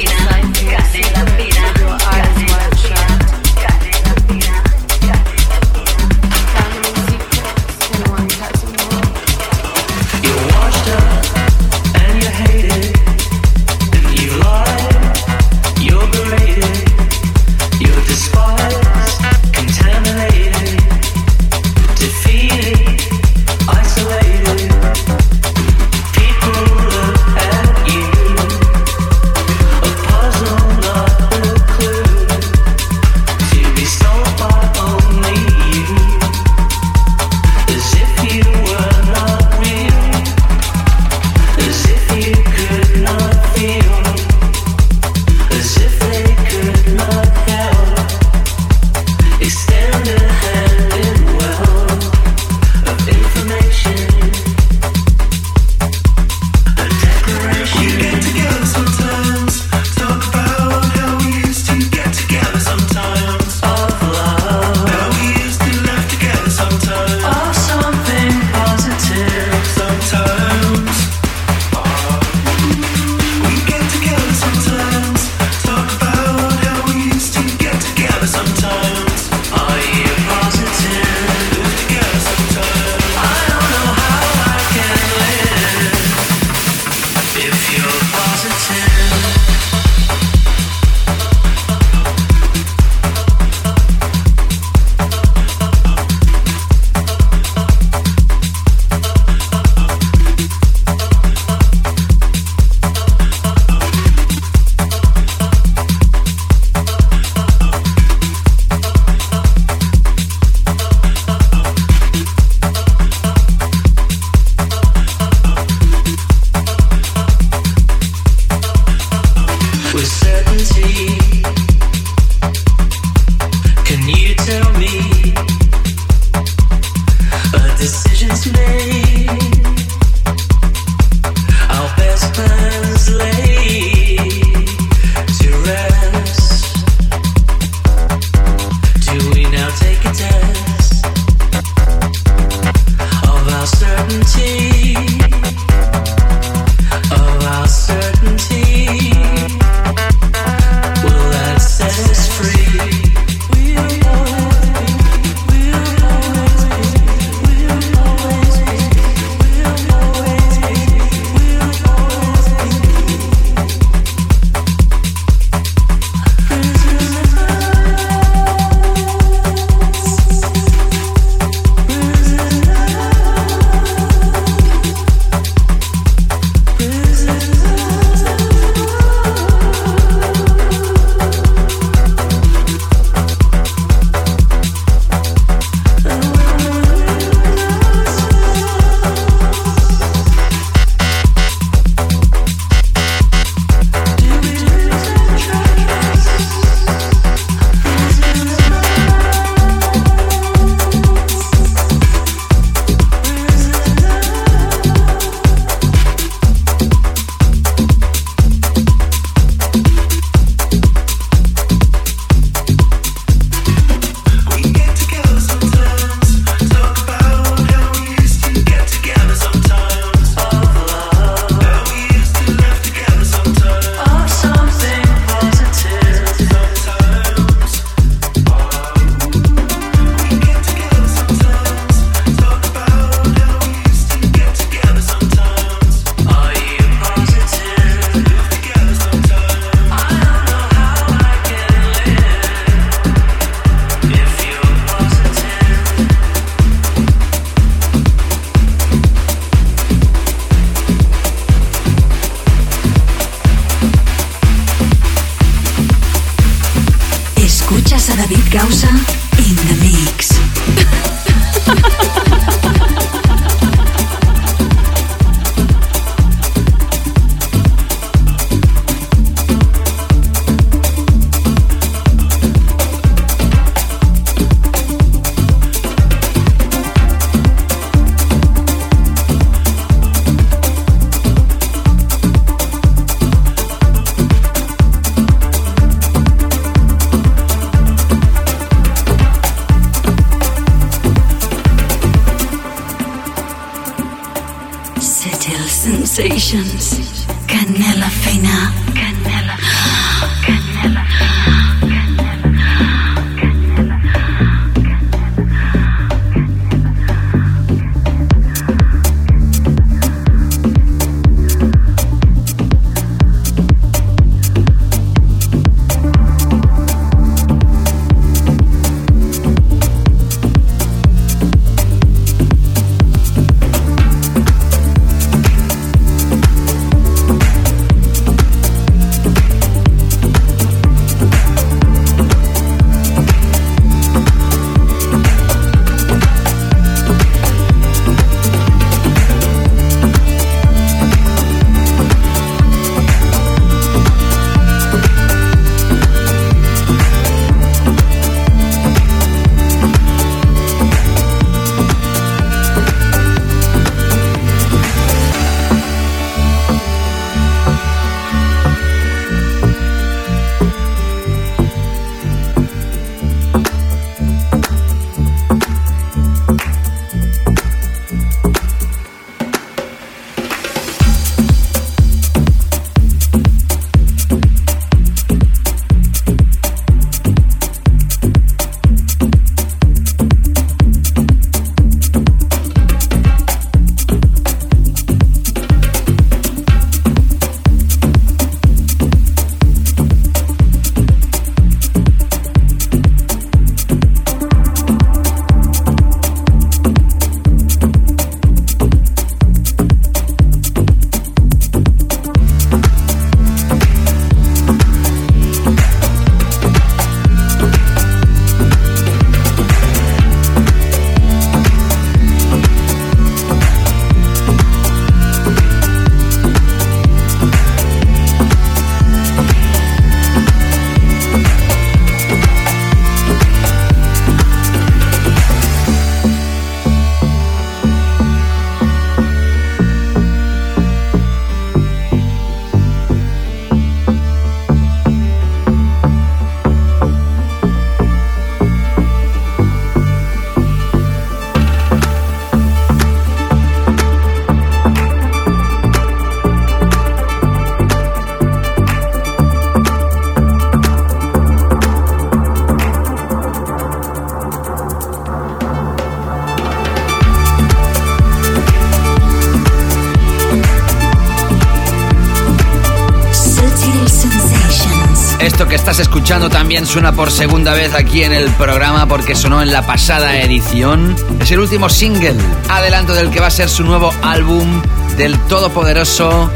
[465.98, 470.40] Escuchando también suena por segunda vez aquí en el programa porque sonó en la pasada
[470.40, 471.16] edición.
[471.40, 472.36] Es el último single,
[472.68, 474.82] adelanto del que va a ser su nuevo álbum
[475.16, 476.50] del todopoderoso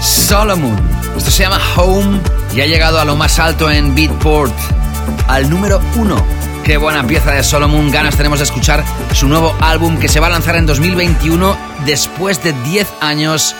[0.00, 0.76] Solomon.
[1.16, 2.20] Esto se llama Home
[2.52, 4.54] y ha llegado a lo más alto en Beatport,
[5.28, 6.24] al número uno.
[6.64, 10.26] Qué buena pieza de Solomon, ganas tenemos de escuchar su nuevo álbum que se va
[10.26, 11.56] a lanzar en 2021
[11.86, 13.54] después de 10 años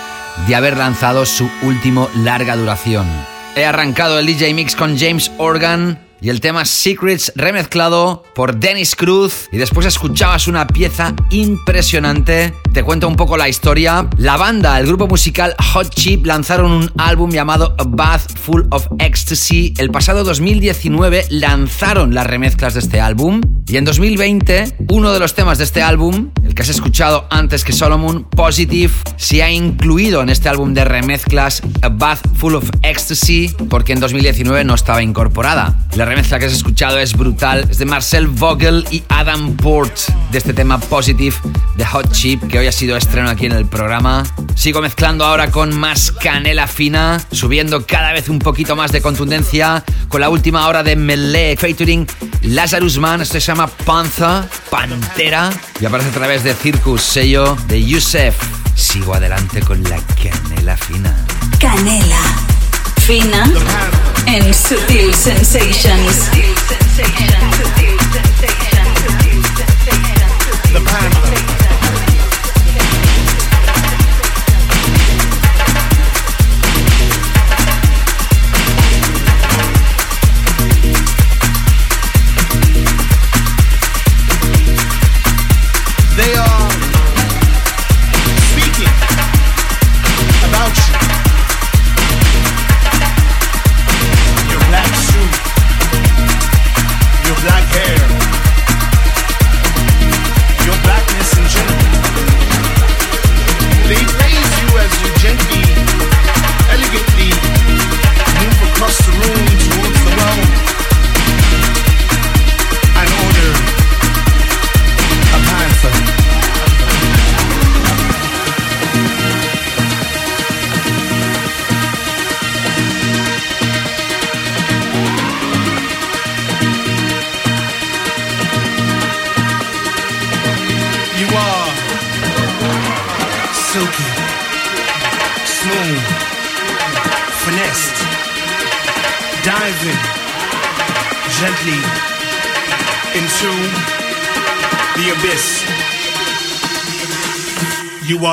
[0.49, 3.30] de haber lanzado su último larga duración.
[3.61, 8.97] He arrancado el DJ Mix con James Organ y el tema Secrets remezclado por Dennis
[8.97, 12.55] Cruz y después escuchabas una pieza impresionante.
[12.73, 14.09] Te cuento un poco la historia.
[14.17, 18.87] La banda, el grupo musical Hot Chip lanzaron un álbum llamado A Bath Full of
[19.01, 19.75] Ecstasy.
[19.77, 25.35] El pasado 2019 lanzaron las remezclas de este álbum y en 2020 uno de los
[25.35, 30.23] temas de este álbum, el que has escuchado antes que Solomon, Positive, se ha incluido
[30.23, 35.03] en este álbum de remezclas A Bath Full of Ecstasy porque en 2019 no estaba
[35.03, 35.87] incorporada.
[35.97, 39.93] La remezcla que has escuchado es brutal, es de Marcel Vogel y Adam Port,
[40.31, 41.37] de este tema Positive
[41.77, 44.23] de Hot Chip, que hoy ha sido estreno aquí en el programa.
[44.55, 49.83] Sigo mezclando ahora con más canela fina, subiendo cada vez un poquito más de contundencia,
[50.09, 52.07] con la última hora de Melee featuring
[52.43, 55.51] Lazarus Man, esto se llama Panza, Pantera,
[55.81, 58.37] y aparece a través de Circus, sello de Yusef.
[58.75, 61.17] Sigo adelante con la canela fina.
[61.59, 62.21] Canela
[63.07, 63.51] fina
[64.27, 66.29] en Sutil Sensations.
[70.73, 71.70] The Panther.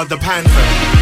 [0.06, 0.97] The panther.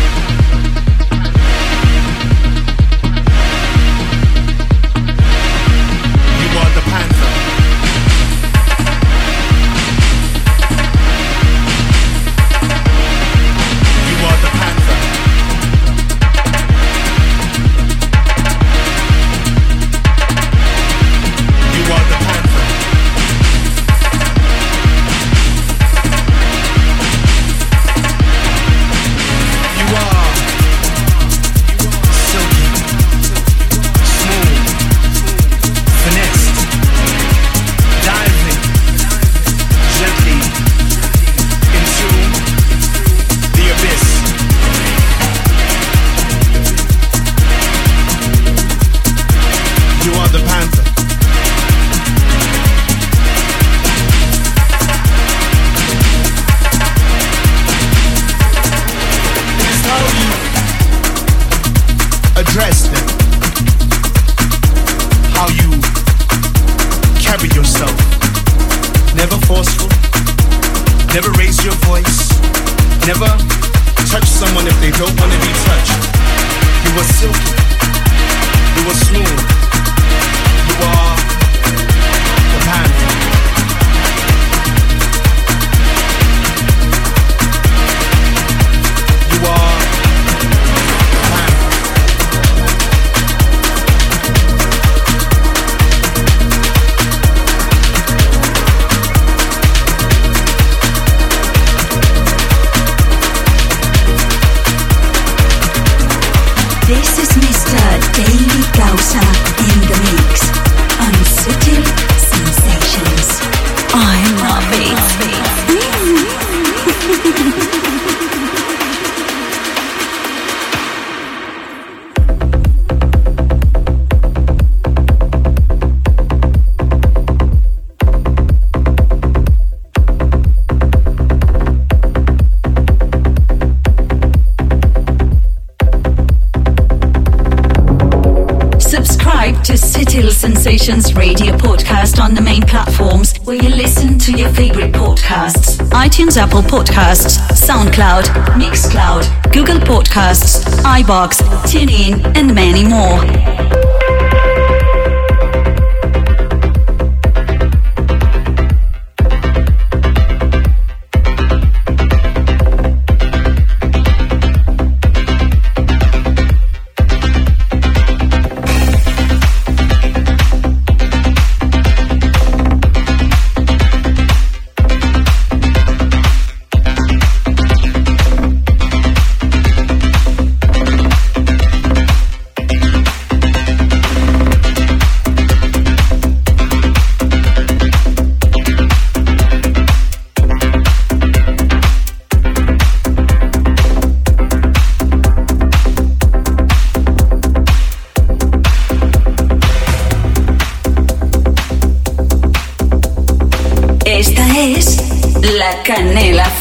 [146.16, 148.24] iTunes, Apple Podcasts, SoundCloud,
[148.58, 153.85] Mixcloud, Google Podcasts, iBox, TuneIn, and many more.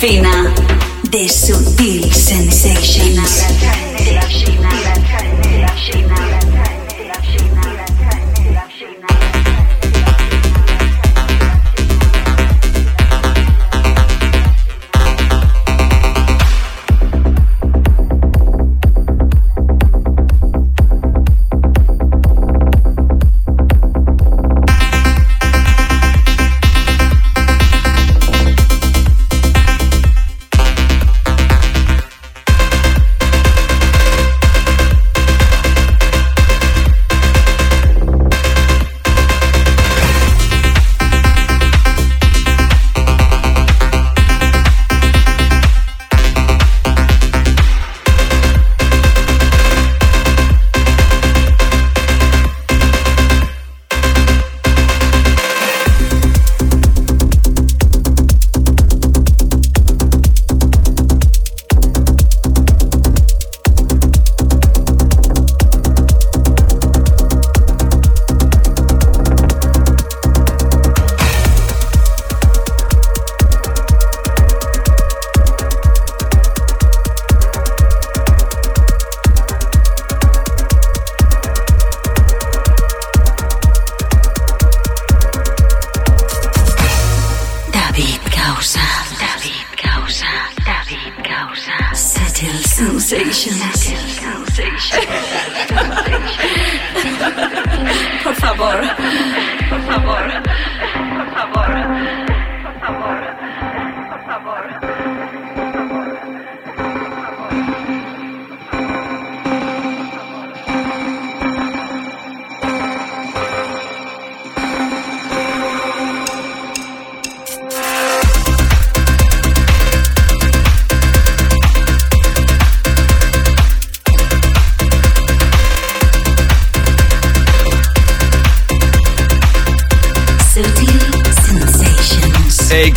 [0.05, 0.34] Fina.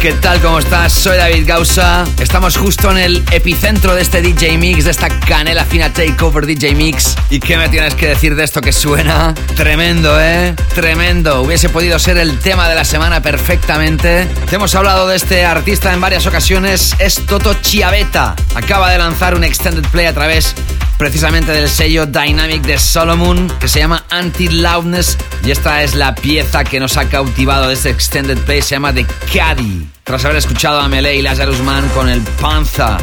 [0.08, 0.40] ¿Qué tal?
[0.40, 0.94] ¿Cómo estás?
[0.94, 2.06] Soy David Gausa.
[2.22, 6.76] Estamos justo en el epicentro de este DJ Mix, de esta canela fina Takeover DJ
[6.76, 7.14] Mix.
[7.30, 9.34] ¿Y qué me tienes que decir de esto que suena?
[9.58, 10.56] Tremendo, ¿eh?
[10.74, 11.42] Tremendo.
[11.42, 14.30] Hubiese podido ser el tema de la semana perfectamente.
[14.50, 16.96] Te hemos hablado de este artista en varias ocasiones.
[17.00, 18.34] Es Toto Chiavetta.
[18.56, 20.56] Acaba de lanzar un extended play a través
[20.98, 26.64] precisamente del sello Dynamic de Solomon que se llama Anti-Loudness y esta es la pieza
[26.64, 29.97] que nos ha cautivado de este extended play, se llama The Caddy.
[30.08, 32.98] Tras haber escuchado a Melee y Lazarus Man con el Panza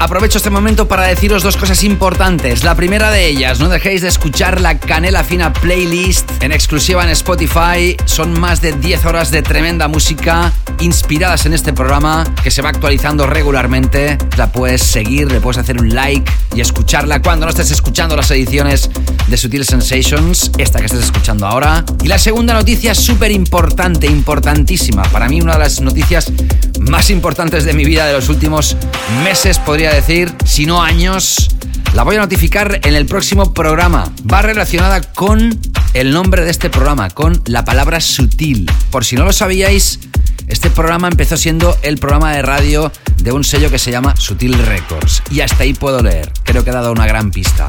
[0.00, 2.64] Aprovecho este momento para deciros dos cosas importantes.
[2.64, 7.10] La primera de ellas, no dejéis de escuchar la Canela Fina playlist en exclusiva en
[7.10, 7.98] Spotify.
[8.06, 12.70] Son más de 10 horas de tremenda música inspiradas en este programa que se va
[12.70, 14.16] actualizando regularmente.
[14.38, 18.30] La puedes seguir, le puedes hacer un like y escucharla cuando no estés escuchando las
[18.30, 18.88] ediciones
[19.30, 21.84] de Sutil Sensations, esta que estés escuchando ahora.
[22.02, 25.04] Y la segunda noticia súper importante, importantísima.
[25.04, 26.32] Para mí una de las noticias
[26.80, 28.76] más importantes de mi vida de los últimos
[29.22, 31.48] meses, podría decir, si no años,
[31.94, 34.12] la voy a notificar en el próximo programa.
[34.30, 35.58] Va relacionada con
[35.94, 38.68] el nombre de este programa, con la palabra sutil.
[38.90, 40.00] Por si no lo sabíais,
[40.48, 44.58] este programa empezó siendo el programa de radio de un sello que se llama Sutil
[44.66, 45.22] Records.
[45.30, 46.32] Y hasta ahí puedo leer.
[46.42, 47.68] Creo que he dado una gran pista.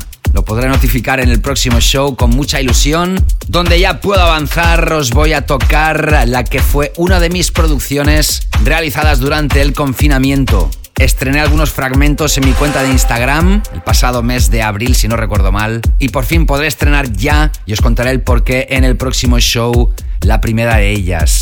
[0.52, 3.26] Podré notificar en el próximo show con mucha ilusión.
[3.48, 8.49] Donde ya puedo avanzar, os voy a tocar la que fue una de mis producciones
[8.61, 10.69] realizadas durante el confinamiento.
[10.98, 15.15] Estrené algunos fragmentos en mi cuenta de Instagram el pasado mes de abril, si no
[15.15, 15.80] recuerdo mal.
[15.99, 19.94] Y por fin podré estrenar ya y os contaré el porqué en el próximo show,
[20.19, 21.40] la primera de ellas.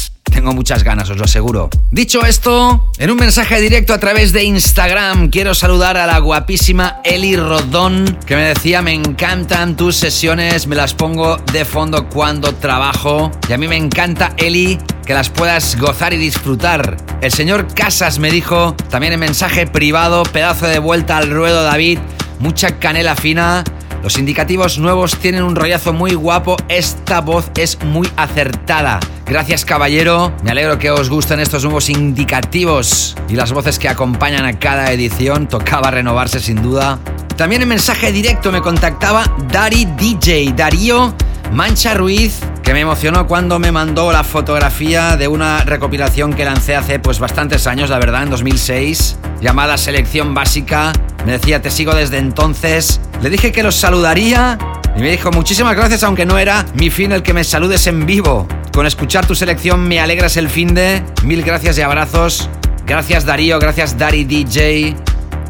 [0.54, 1.70] Muchas ganas, os lo aseguro.
[1.92, 7.02] Dicho esto, en un mensaje directo a través de Instagram quiero saludar a la guapísima
[7.04, 12.54] Eli Rodón, que me decía, me encantan tus sesiones, me las pongo de fondo cuando
[12.56, 13.32] trabajo.
[13.48, 16.98] Y a mí me encanta, Eli, que las puedas gozar y disfrutar.
[17.22, 22.00] El señor Casas me dijo, también en mensaje privado, pedazo de vuelta al ruedo David,
[22.40, 23.64] mucha canela fina.
[24.04, 29.00] Los indicativos nuevos tienen un rollazo muy guapo, esta voz es muy acertada.
[29.30, 34.44] Gracias caballero, me alegro que os gusten estos nuevos indicativos y las voces que acompañan
[34.44, 36.98] a cada edición, tocaba renovarse sin duda.
[37.38, 41.14] También en mensaje directo me contactaba Dari DJ, Darío
[41.52, 46.76] Mancha Ruiz, que me emocionó cuando me mandó la fotografía de una recopilación que lancé
[46.76, 50.92] hace pues bastantes años, la verdad, en 2006, llamada Selección Básica.
[51.28, 53.00] Me decía, te sigo desde entonces.
[53.22, 54.58] Le dije que los saludaría
[54.98, 58.08] y me dijo, muchísimas gracias, aunque no era mi fin el que me saludes en
[58.08, 58.48] vivo.
[58.80, 61.04] Con escuchar tu selección me alegras el fin de.
[61.24, 62.50] Mil gracias y abrazos.
[62.86, 64.96] Gracias Darío, gracias Dari DJ.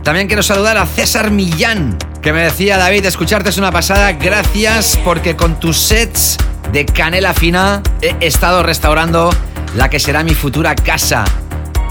[0.04, 4.14] También quiero saludar a César Millán, que me decía David, escucharte es una pasada.
[4.14, 6.38] Gracias porque con tus sets
[6.74, 9.30] de canela fina he estado restaurando
[9.76, 11.24] la que será mi futura casa.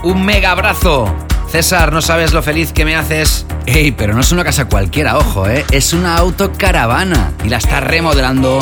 [0.02, 1.14] Un mega abrazo.
[1.52, 3.46] César, no sabes lo feliz que me haces.
[3.64, 5.64] Ey, pero no es una casa cualquiera, ojo, ¿eh?
[5.70, 8.58] Es una autocaravana y la está remodelando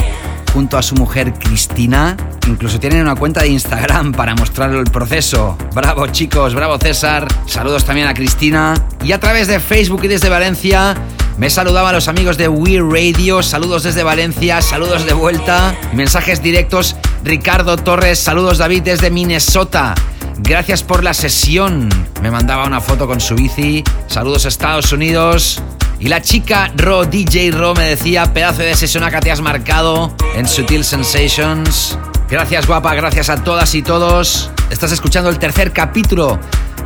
[0.56, 2.16] junto a su mujer Cristina.
[2.46, 5.54] Incluso tienen una cuenta de Instagram para mostrar el proceso.
[5.74, 7.28] Bravo chicos, bravo César.
[7.44, 8.72] Saludos también a Cristina.
[9.04, 10.94] Y a través de Facebook y desde Valencia
[11.36, 13.42] me saludaban los amigos de We Radio.
[13.42, 15.76] Saludos desde Valencia, saludos de vuelta.
[15.92, 16.96] Mensajes directos.
[17.22, 19.94] Ricardo Torres, saludos David desde Minnesota.
[20.38, 21.90] Gracias por la sesión.
[22.22, 23.84] Me mandaba una foto con su bici.
[24.06, 25.62] Saludos Estados Unidos.
[25.98, 30.14] Y la chica Ro, DJ Ro, me decía, pedazo de sesión que te has marcado
[30.34, 31.98] en Sutil Sensations.
[32.28, 34.50] Gracias guapa, gracias a todas y todos.
[34.70, 36.38] Estás escuchando el tercer capítulo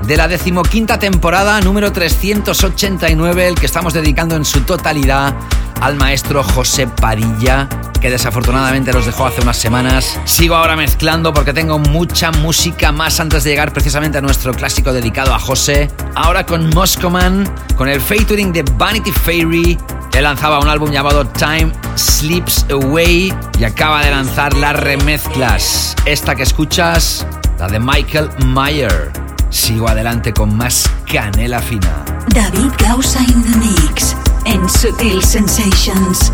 [0.07, 5.35] de la decimoquinta temporada, número 389, el que estamos dedicando en su totalidad
[5.81, 7.69] al maestro José Padilla,
[8.01, 10.19] que desafortunadamente nos dejó hace unas semanas.
[10.25, 14.93] Sigo ahora mezclando porque tengo mucha música más antes de llegar precisamente a nuestro clásico
[14.93, 15.91] dedicado a José.
[16.15, 19.79] Ahora con Moscoman, con el featuring de Vanity Fairy.
[20.13, 25.95] Él lanzaba un álbum llamado Time Sleeps Away y acaba de lanzar las remezclas.
[26.05, 27.27] Esta que escuchas,
[27.59, 29.13] la de Michael Mayer.
[29.51, 32.05] Sigo adelante con más canela fina.
[32.29, 36.33] David Gausa in the mix en Sutil Sensations.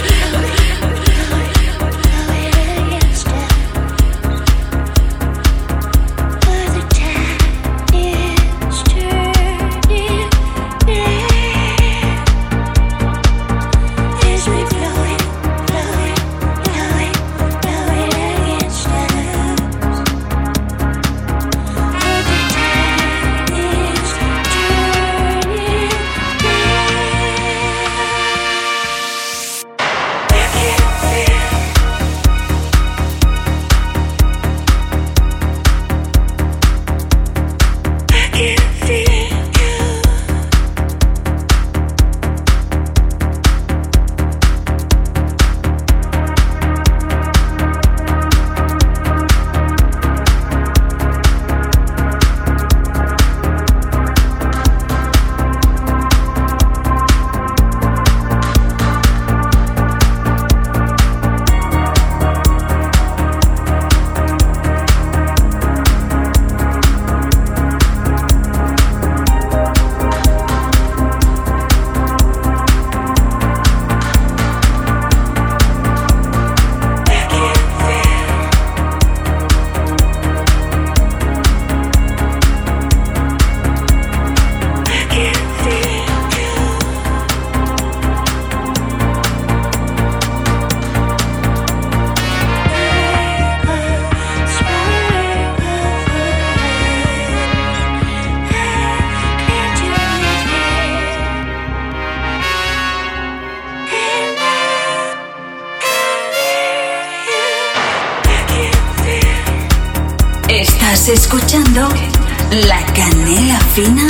[111.73, 114.05] La Canela Fina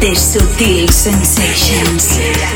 [0.00, 2.53] de Sutil Sensations.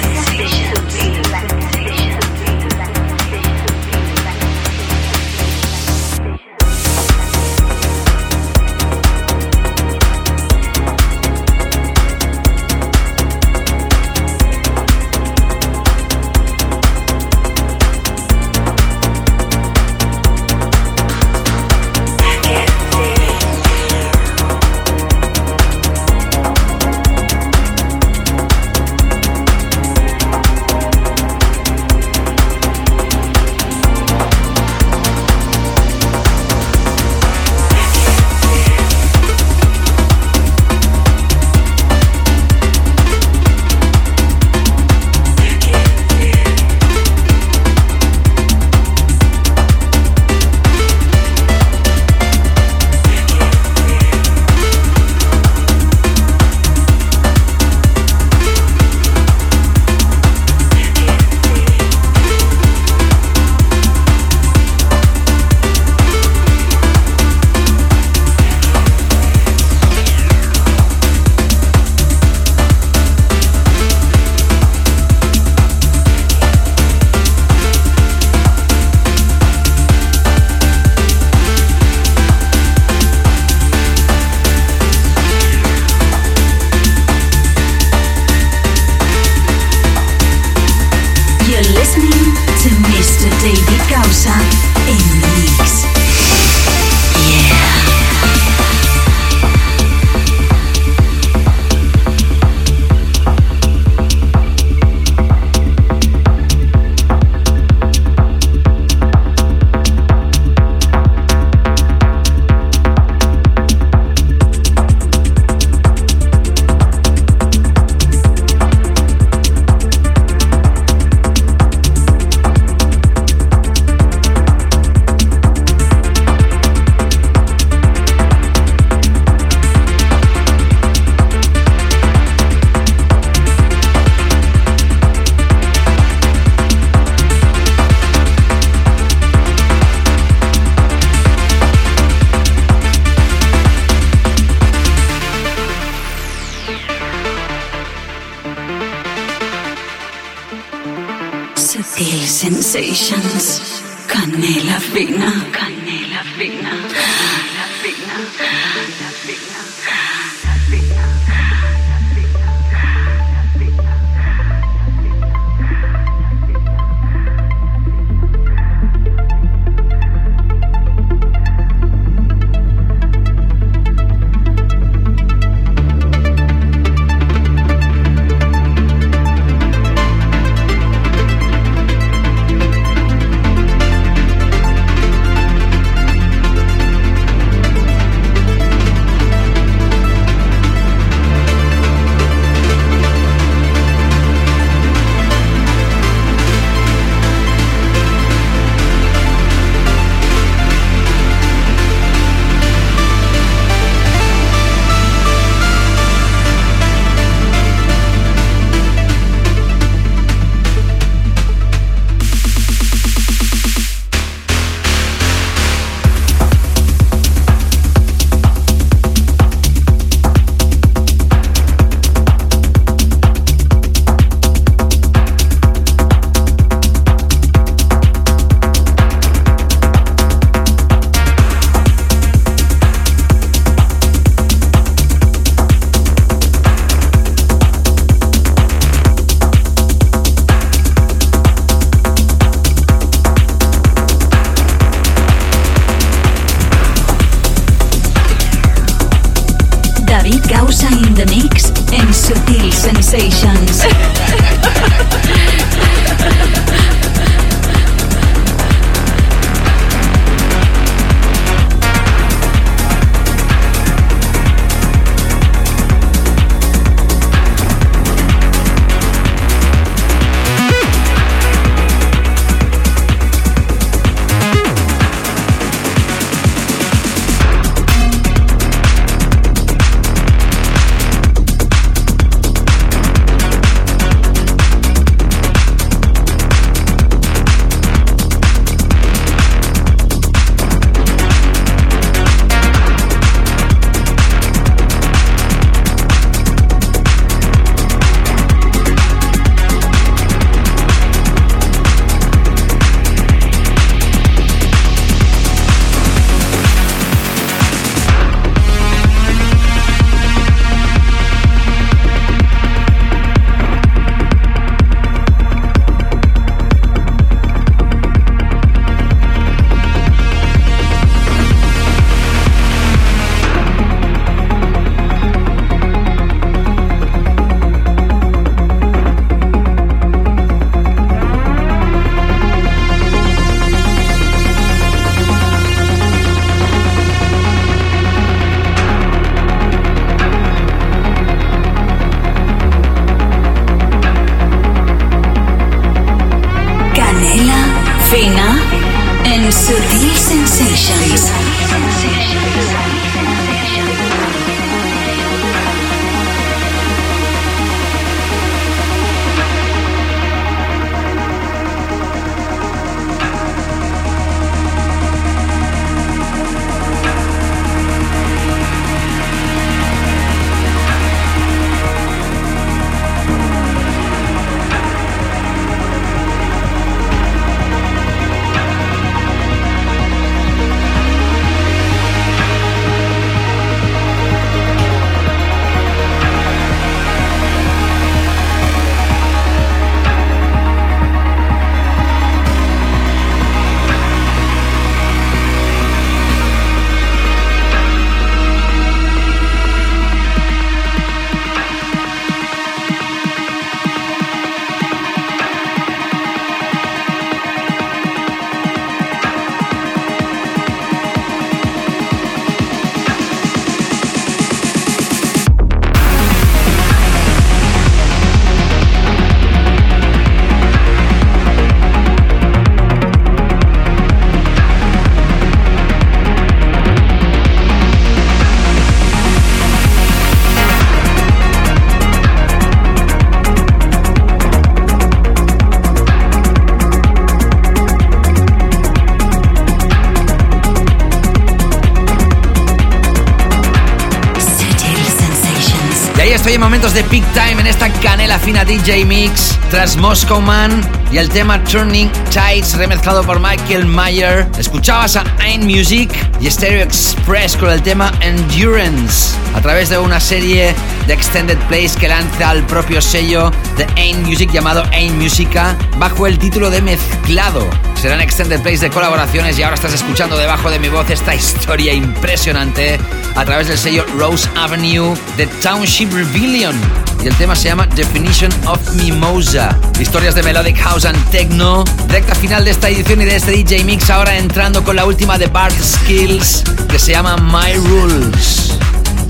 [446.57, 450.81] Momentos de peak time en esta canela fina DJ Mix tras Moscow Man
[451.13, 454.47] y el tema Turning Tides remezclado por Michael Mayer.
[454.57, 456.11] Escuchabas a Ain Music
[456.41, 460.75] y Stereo Express con el tema Endurance a través de una serie
[461.07, 466.27] de extended plays que lanza el propio sello de Ain Music llamado Ain Musica bajo
[466.27, 467.88] el título de Mezclado.
[468.01, 471.93] Serán extended plays de colaboraciones y ahora estás escuchando debajo de mi voz esta historia
[471.93, 472.97] impresionante
[473.35, 476.77] a través del sello Rose Avenue de Township Rebellion.
[477.25, 479.77] Y el tema se llama Definition of Mimosa.
[479.99, 481.83] Historias de Melodic House and Techno.
[482.09, 484.09] Recta final de esta edición y de este DJ Mix.
[484.11, 488.79] Ahora entrando con la última de Bart Skills que se llama My Rules.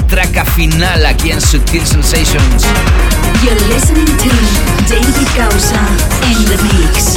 [0.09, 2.67] Traca final aquí en Sutil Sensations.
[3.43, 4.29] You're listening to
[4.89, 5.81] David Causa
[6.31, 7.17] in the mix.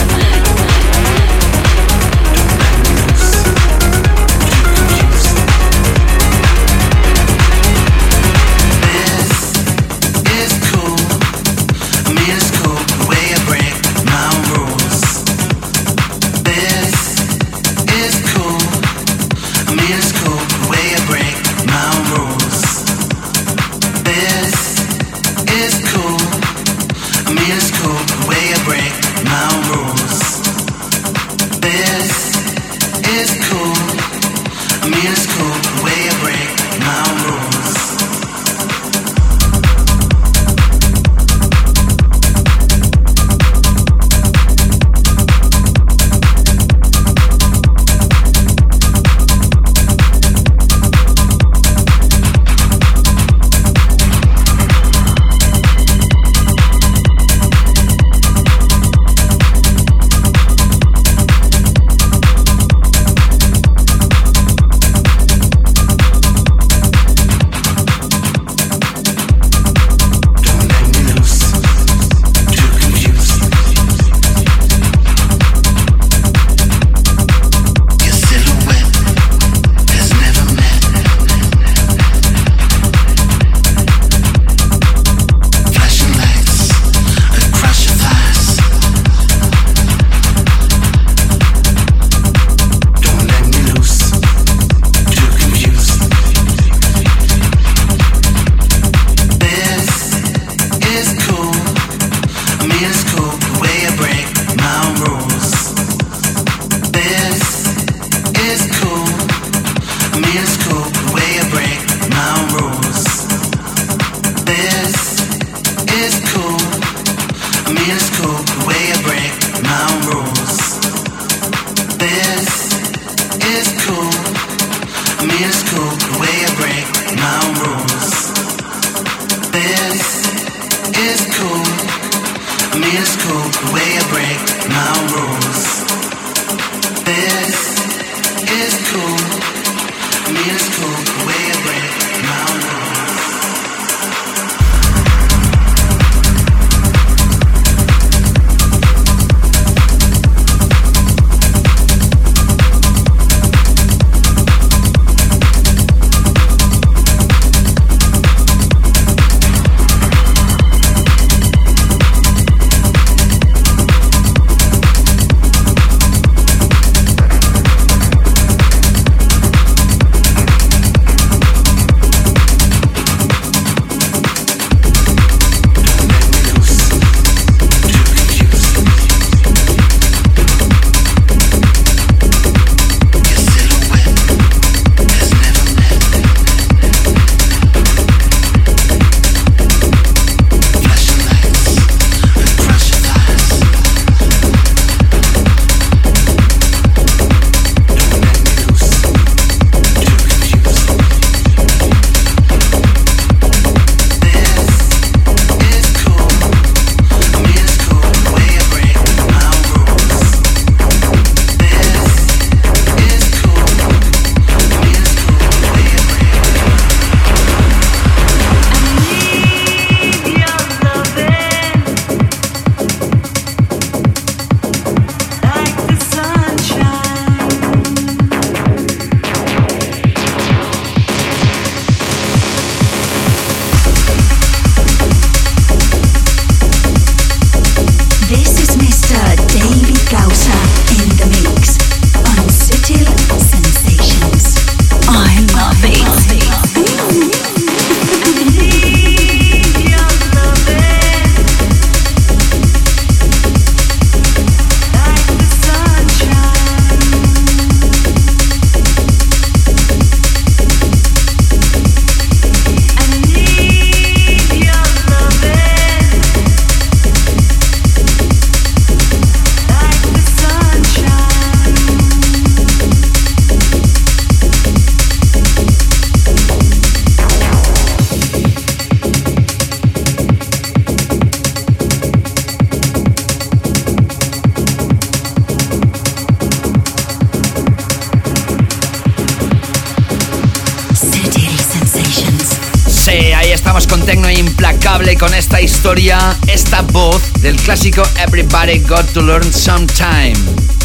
[296.81, 300.33] esta voz del clásico Everybody Got to Learn Sometime.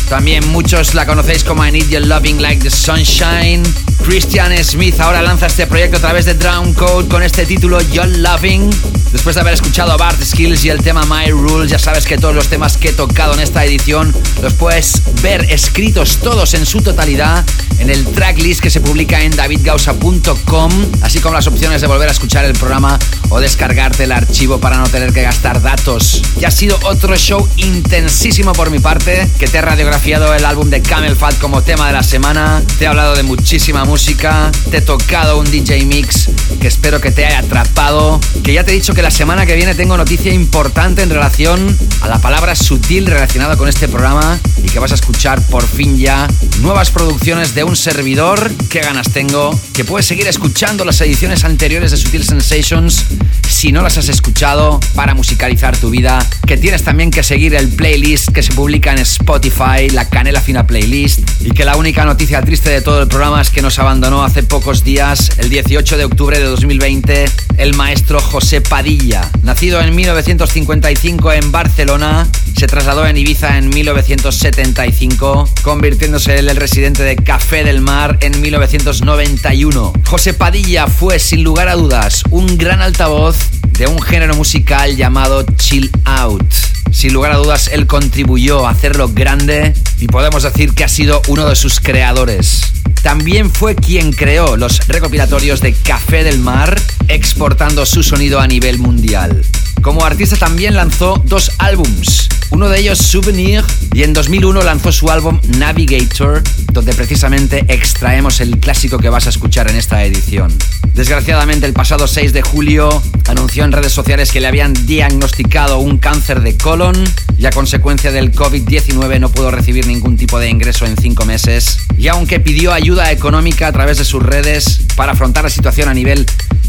[0.09, 3.63] También muchos la conocéis como I Need Your Loving Like the Sunshine.
[4.05, 8.07] Christian Smith ahora lanza este proyecto a través de Drown Code con este título Your
[8.07, 8.71] Loving.
[9.13, 12.19] Después de haber escuchado a Bart Skills y el tema My Rules, ya sabes que
[12.19, 16.67] todos los temas que he tocado en esta edición los puedes ver escritos todos en
[16.67, 17.45] su totalidad
[17.79, 20.73] en el tracklist que se publica en davidgausa.com,
[21.03, 22.99] así como las opciones de volver a escuchar el programa
[23.29, 26.23] o descargarte el archivo para no tener que gastar datos.
[26.41, 30.71] Y ha sido otro show intensísimo por mi parte, que te he radiografiado el álbum
[30.71, 34.79] de Camel Fat como tema de la semana, te he hablado de muchísima música, te
[34.79, 36.31] he tocado un DJ mix
[36.61, 39.55] que espero que te haya atrapado, que ya te he dicho que la semana que
[39.55, 44.39] viene tengo noticia importante en relación a la palabra sutil relacionada con este programa
[44.77, 46.29] que vas a escuchar por fin ya
[46.61, 48.53] nuevas producciones de un servidor.
[48.69, 49.59] Qué ganas tengo.
[49.73, 53.07] Que puedes seguir escuchando las ediciones anteriores de Sutil Sensations
[53.49, 56.19] si no las has escuchado para musicalizar tu vida.
[56.47, 60.67] Que tienes también que seguir el playlist que se publica en Spotify, la Canela Fina
[60.67, 61.21] Playlist.
[61.41, 64.43] Y que la única noticia triste de todo el programa es que nos abandonó hace
[64.43, 67.25] pocos días, el 18 de octubre de 2020,
[67.57, 69.31] el maestro José Padilla.
[69.43, 77.03] Nacido en 1955 en Barcelona, se trasladó en Ibiza en 1975, convirtiéndose en el residente
[77.03, 79.93] de Café del Mar en 1991.
[80.07, 83.37] José Padilla fue, sin lugar a dudas, un gran altavoz
[83.79, 86.51] de un género musical llamado Chill Out.
[86.91, 91.21] Sin lugar a dudas, él contribuyó a hacerlo grande y podemos decir que ha sido
[91.29, 92.76] uno de sus creadores.
[93.07, 96.77] También fue quien creó los recopilatorios de Café del Mar
[97.07, 99.45] exportando su sonido a nivel mundial.
[99.81, 103.63] Como artista también lanzó dos álbums, uno de ellos Souvenir
[103.95, 106.43] y en 2001 lanzó su álbum Navigator,
[106.73, 110.53] donde precisamente extraemos el clásico que vas a escuchar en esta edición.
[110.93, 115.99] Desgraciadamente el pasado 6 de julio anunció en redes sociales que le habían diagnosticado un
[115.99, 116.97] cáncer de colon
[117.39, 121.79] y a consecuencia del COVID-19 no pudo recibir ningún tipo de ingreso en cinco meses.
[121.99, 125.95] Y aunque pidió ayuda económica a través de sus redes para afrontar la situación a
[125.95, 126.25] nivel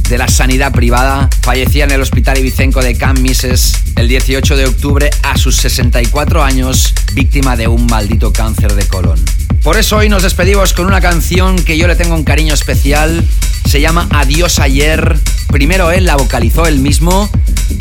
[0.09, 4.65] de la sanidad privada, fallecía en el hospital ibicenco de Can Mises el 18 de
[4.65, 9.19] octubre a sus 64 años, víctima de un maldito cáncer de colon.
[9.63, 13.23] Por eso hoy nos despedimos con una canción que yo le tengo un cariño especial.
[13.67, 15.17] Se llama Adiós ayer.
[15.51, 17.29] Primero él la vocalizó él mismo,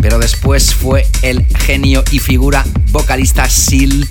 [0.02, 4.08] pero después fue el genio y figura vocalista Sil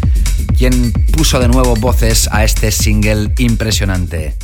[0.57, 4.35] quien puso de nuevo voces a este single impresionante.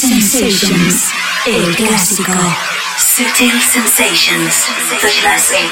[0.00, 1.04] Sensations,
[1.46, 2.32] el clásico.
[2.98, 4.66] Sutil Sensations,
[5.00, 5.70] the classic.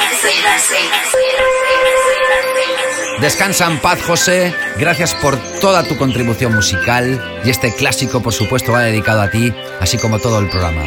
[3.20, 4.54] Descansa en paz, José.
[4.78, 7.40] Gracias por toda tu contribución musical.
[7.44, 10.82] Y este clásico, por supuesto, va dedicado a ti, así como todo el programa.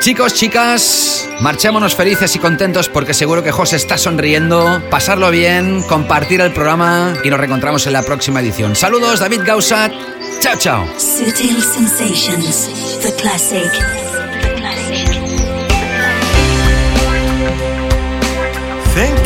[0.00, 4.82] Chicos, chicas, marchémonos felices y contentos porque seguro que José está sonriendo.
[4.90, 8.76] Pasarlo bien, compartir el programa y nos reencontramos en la próxima edición.
[8.76, 9.92] Saludos, David Gausat.
[10.40, 10.86] Chao, chao.
[10.98, 14.05] Sutil Sensations, the classic.
[18.96, 19.25] think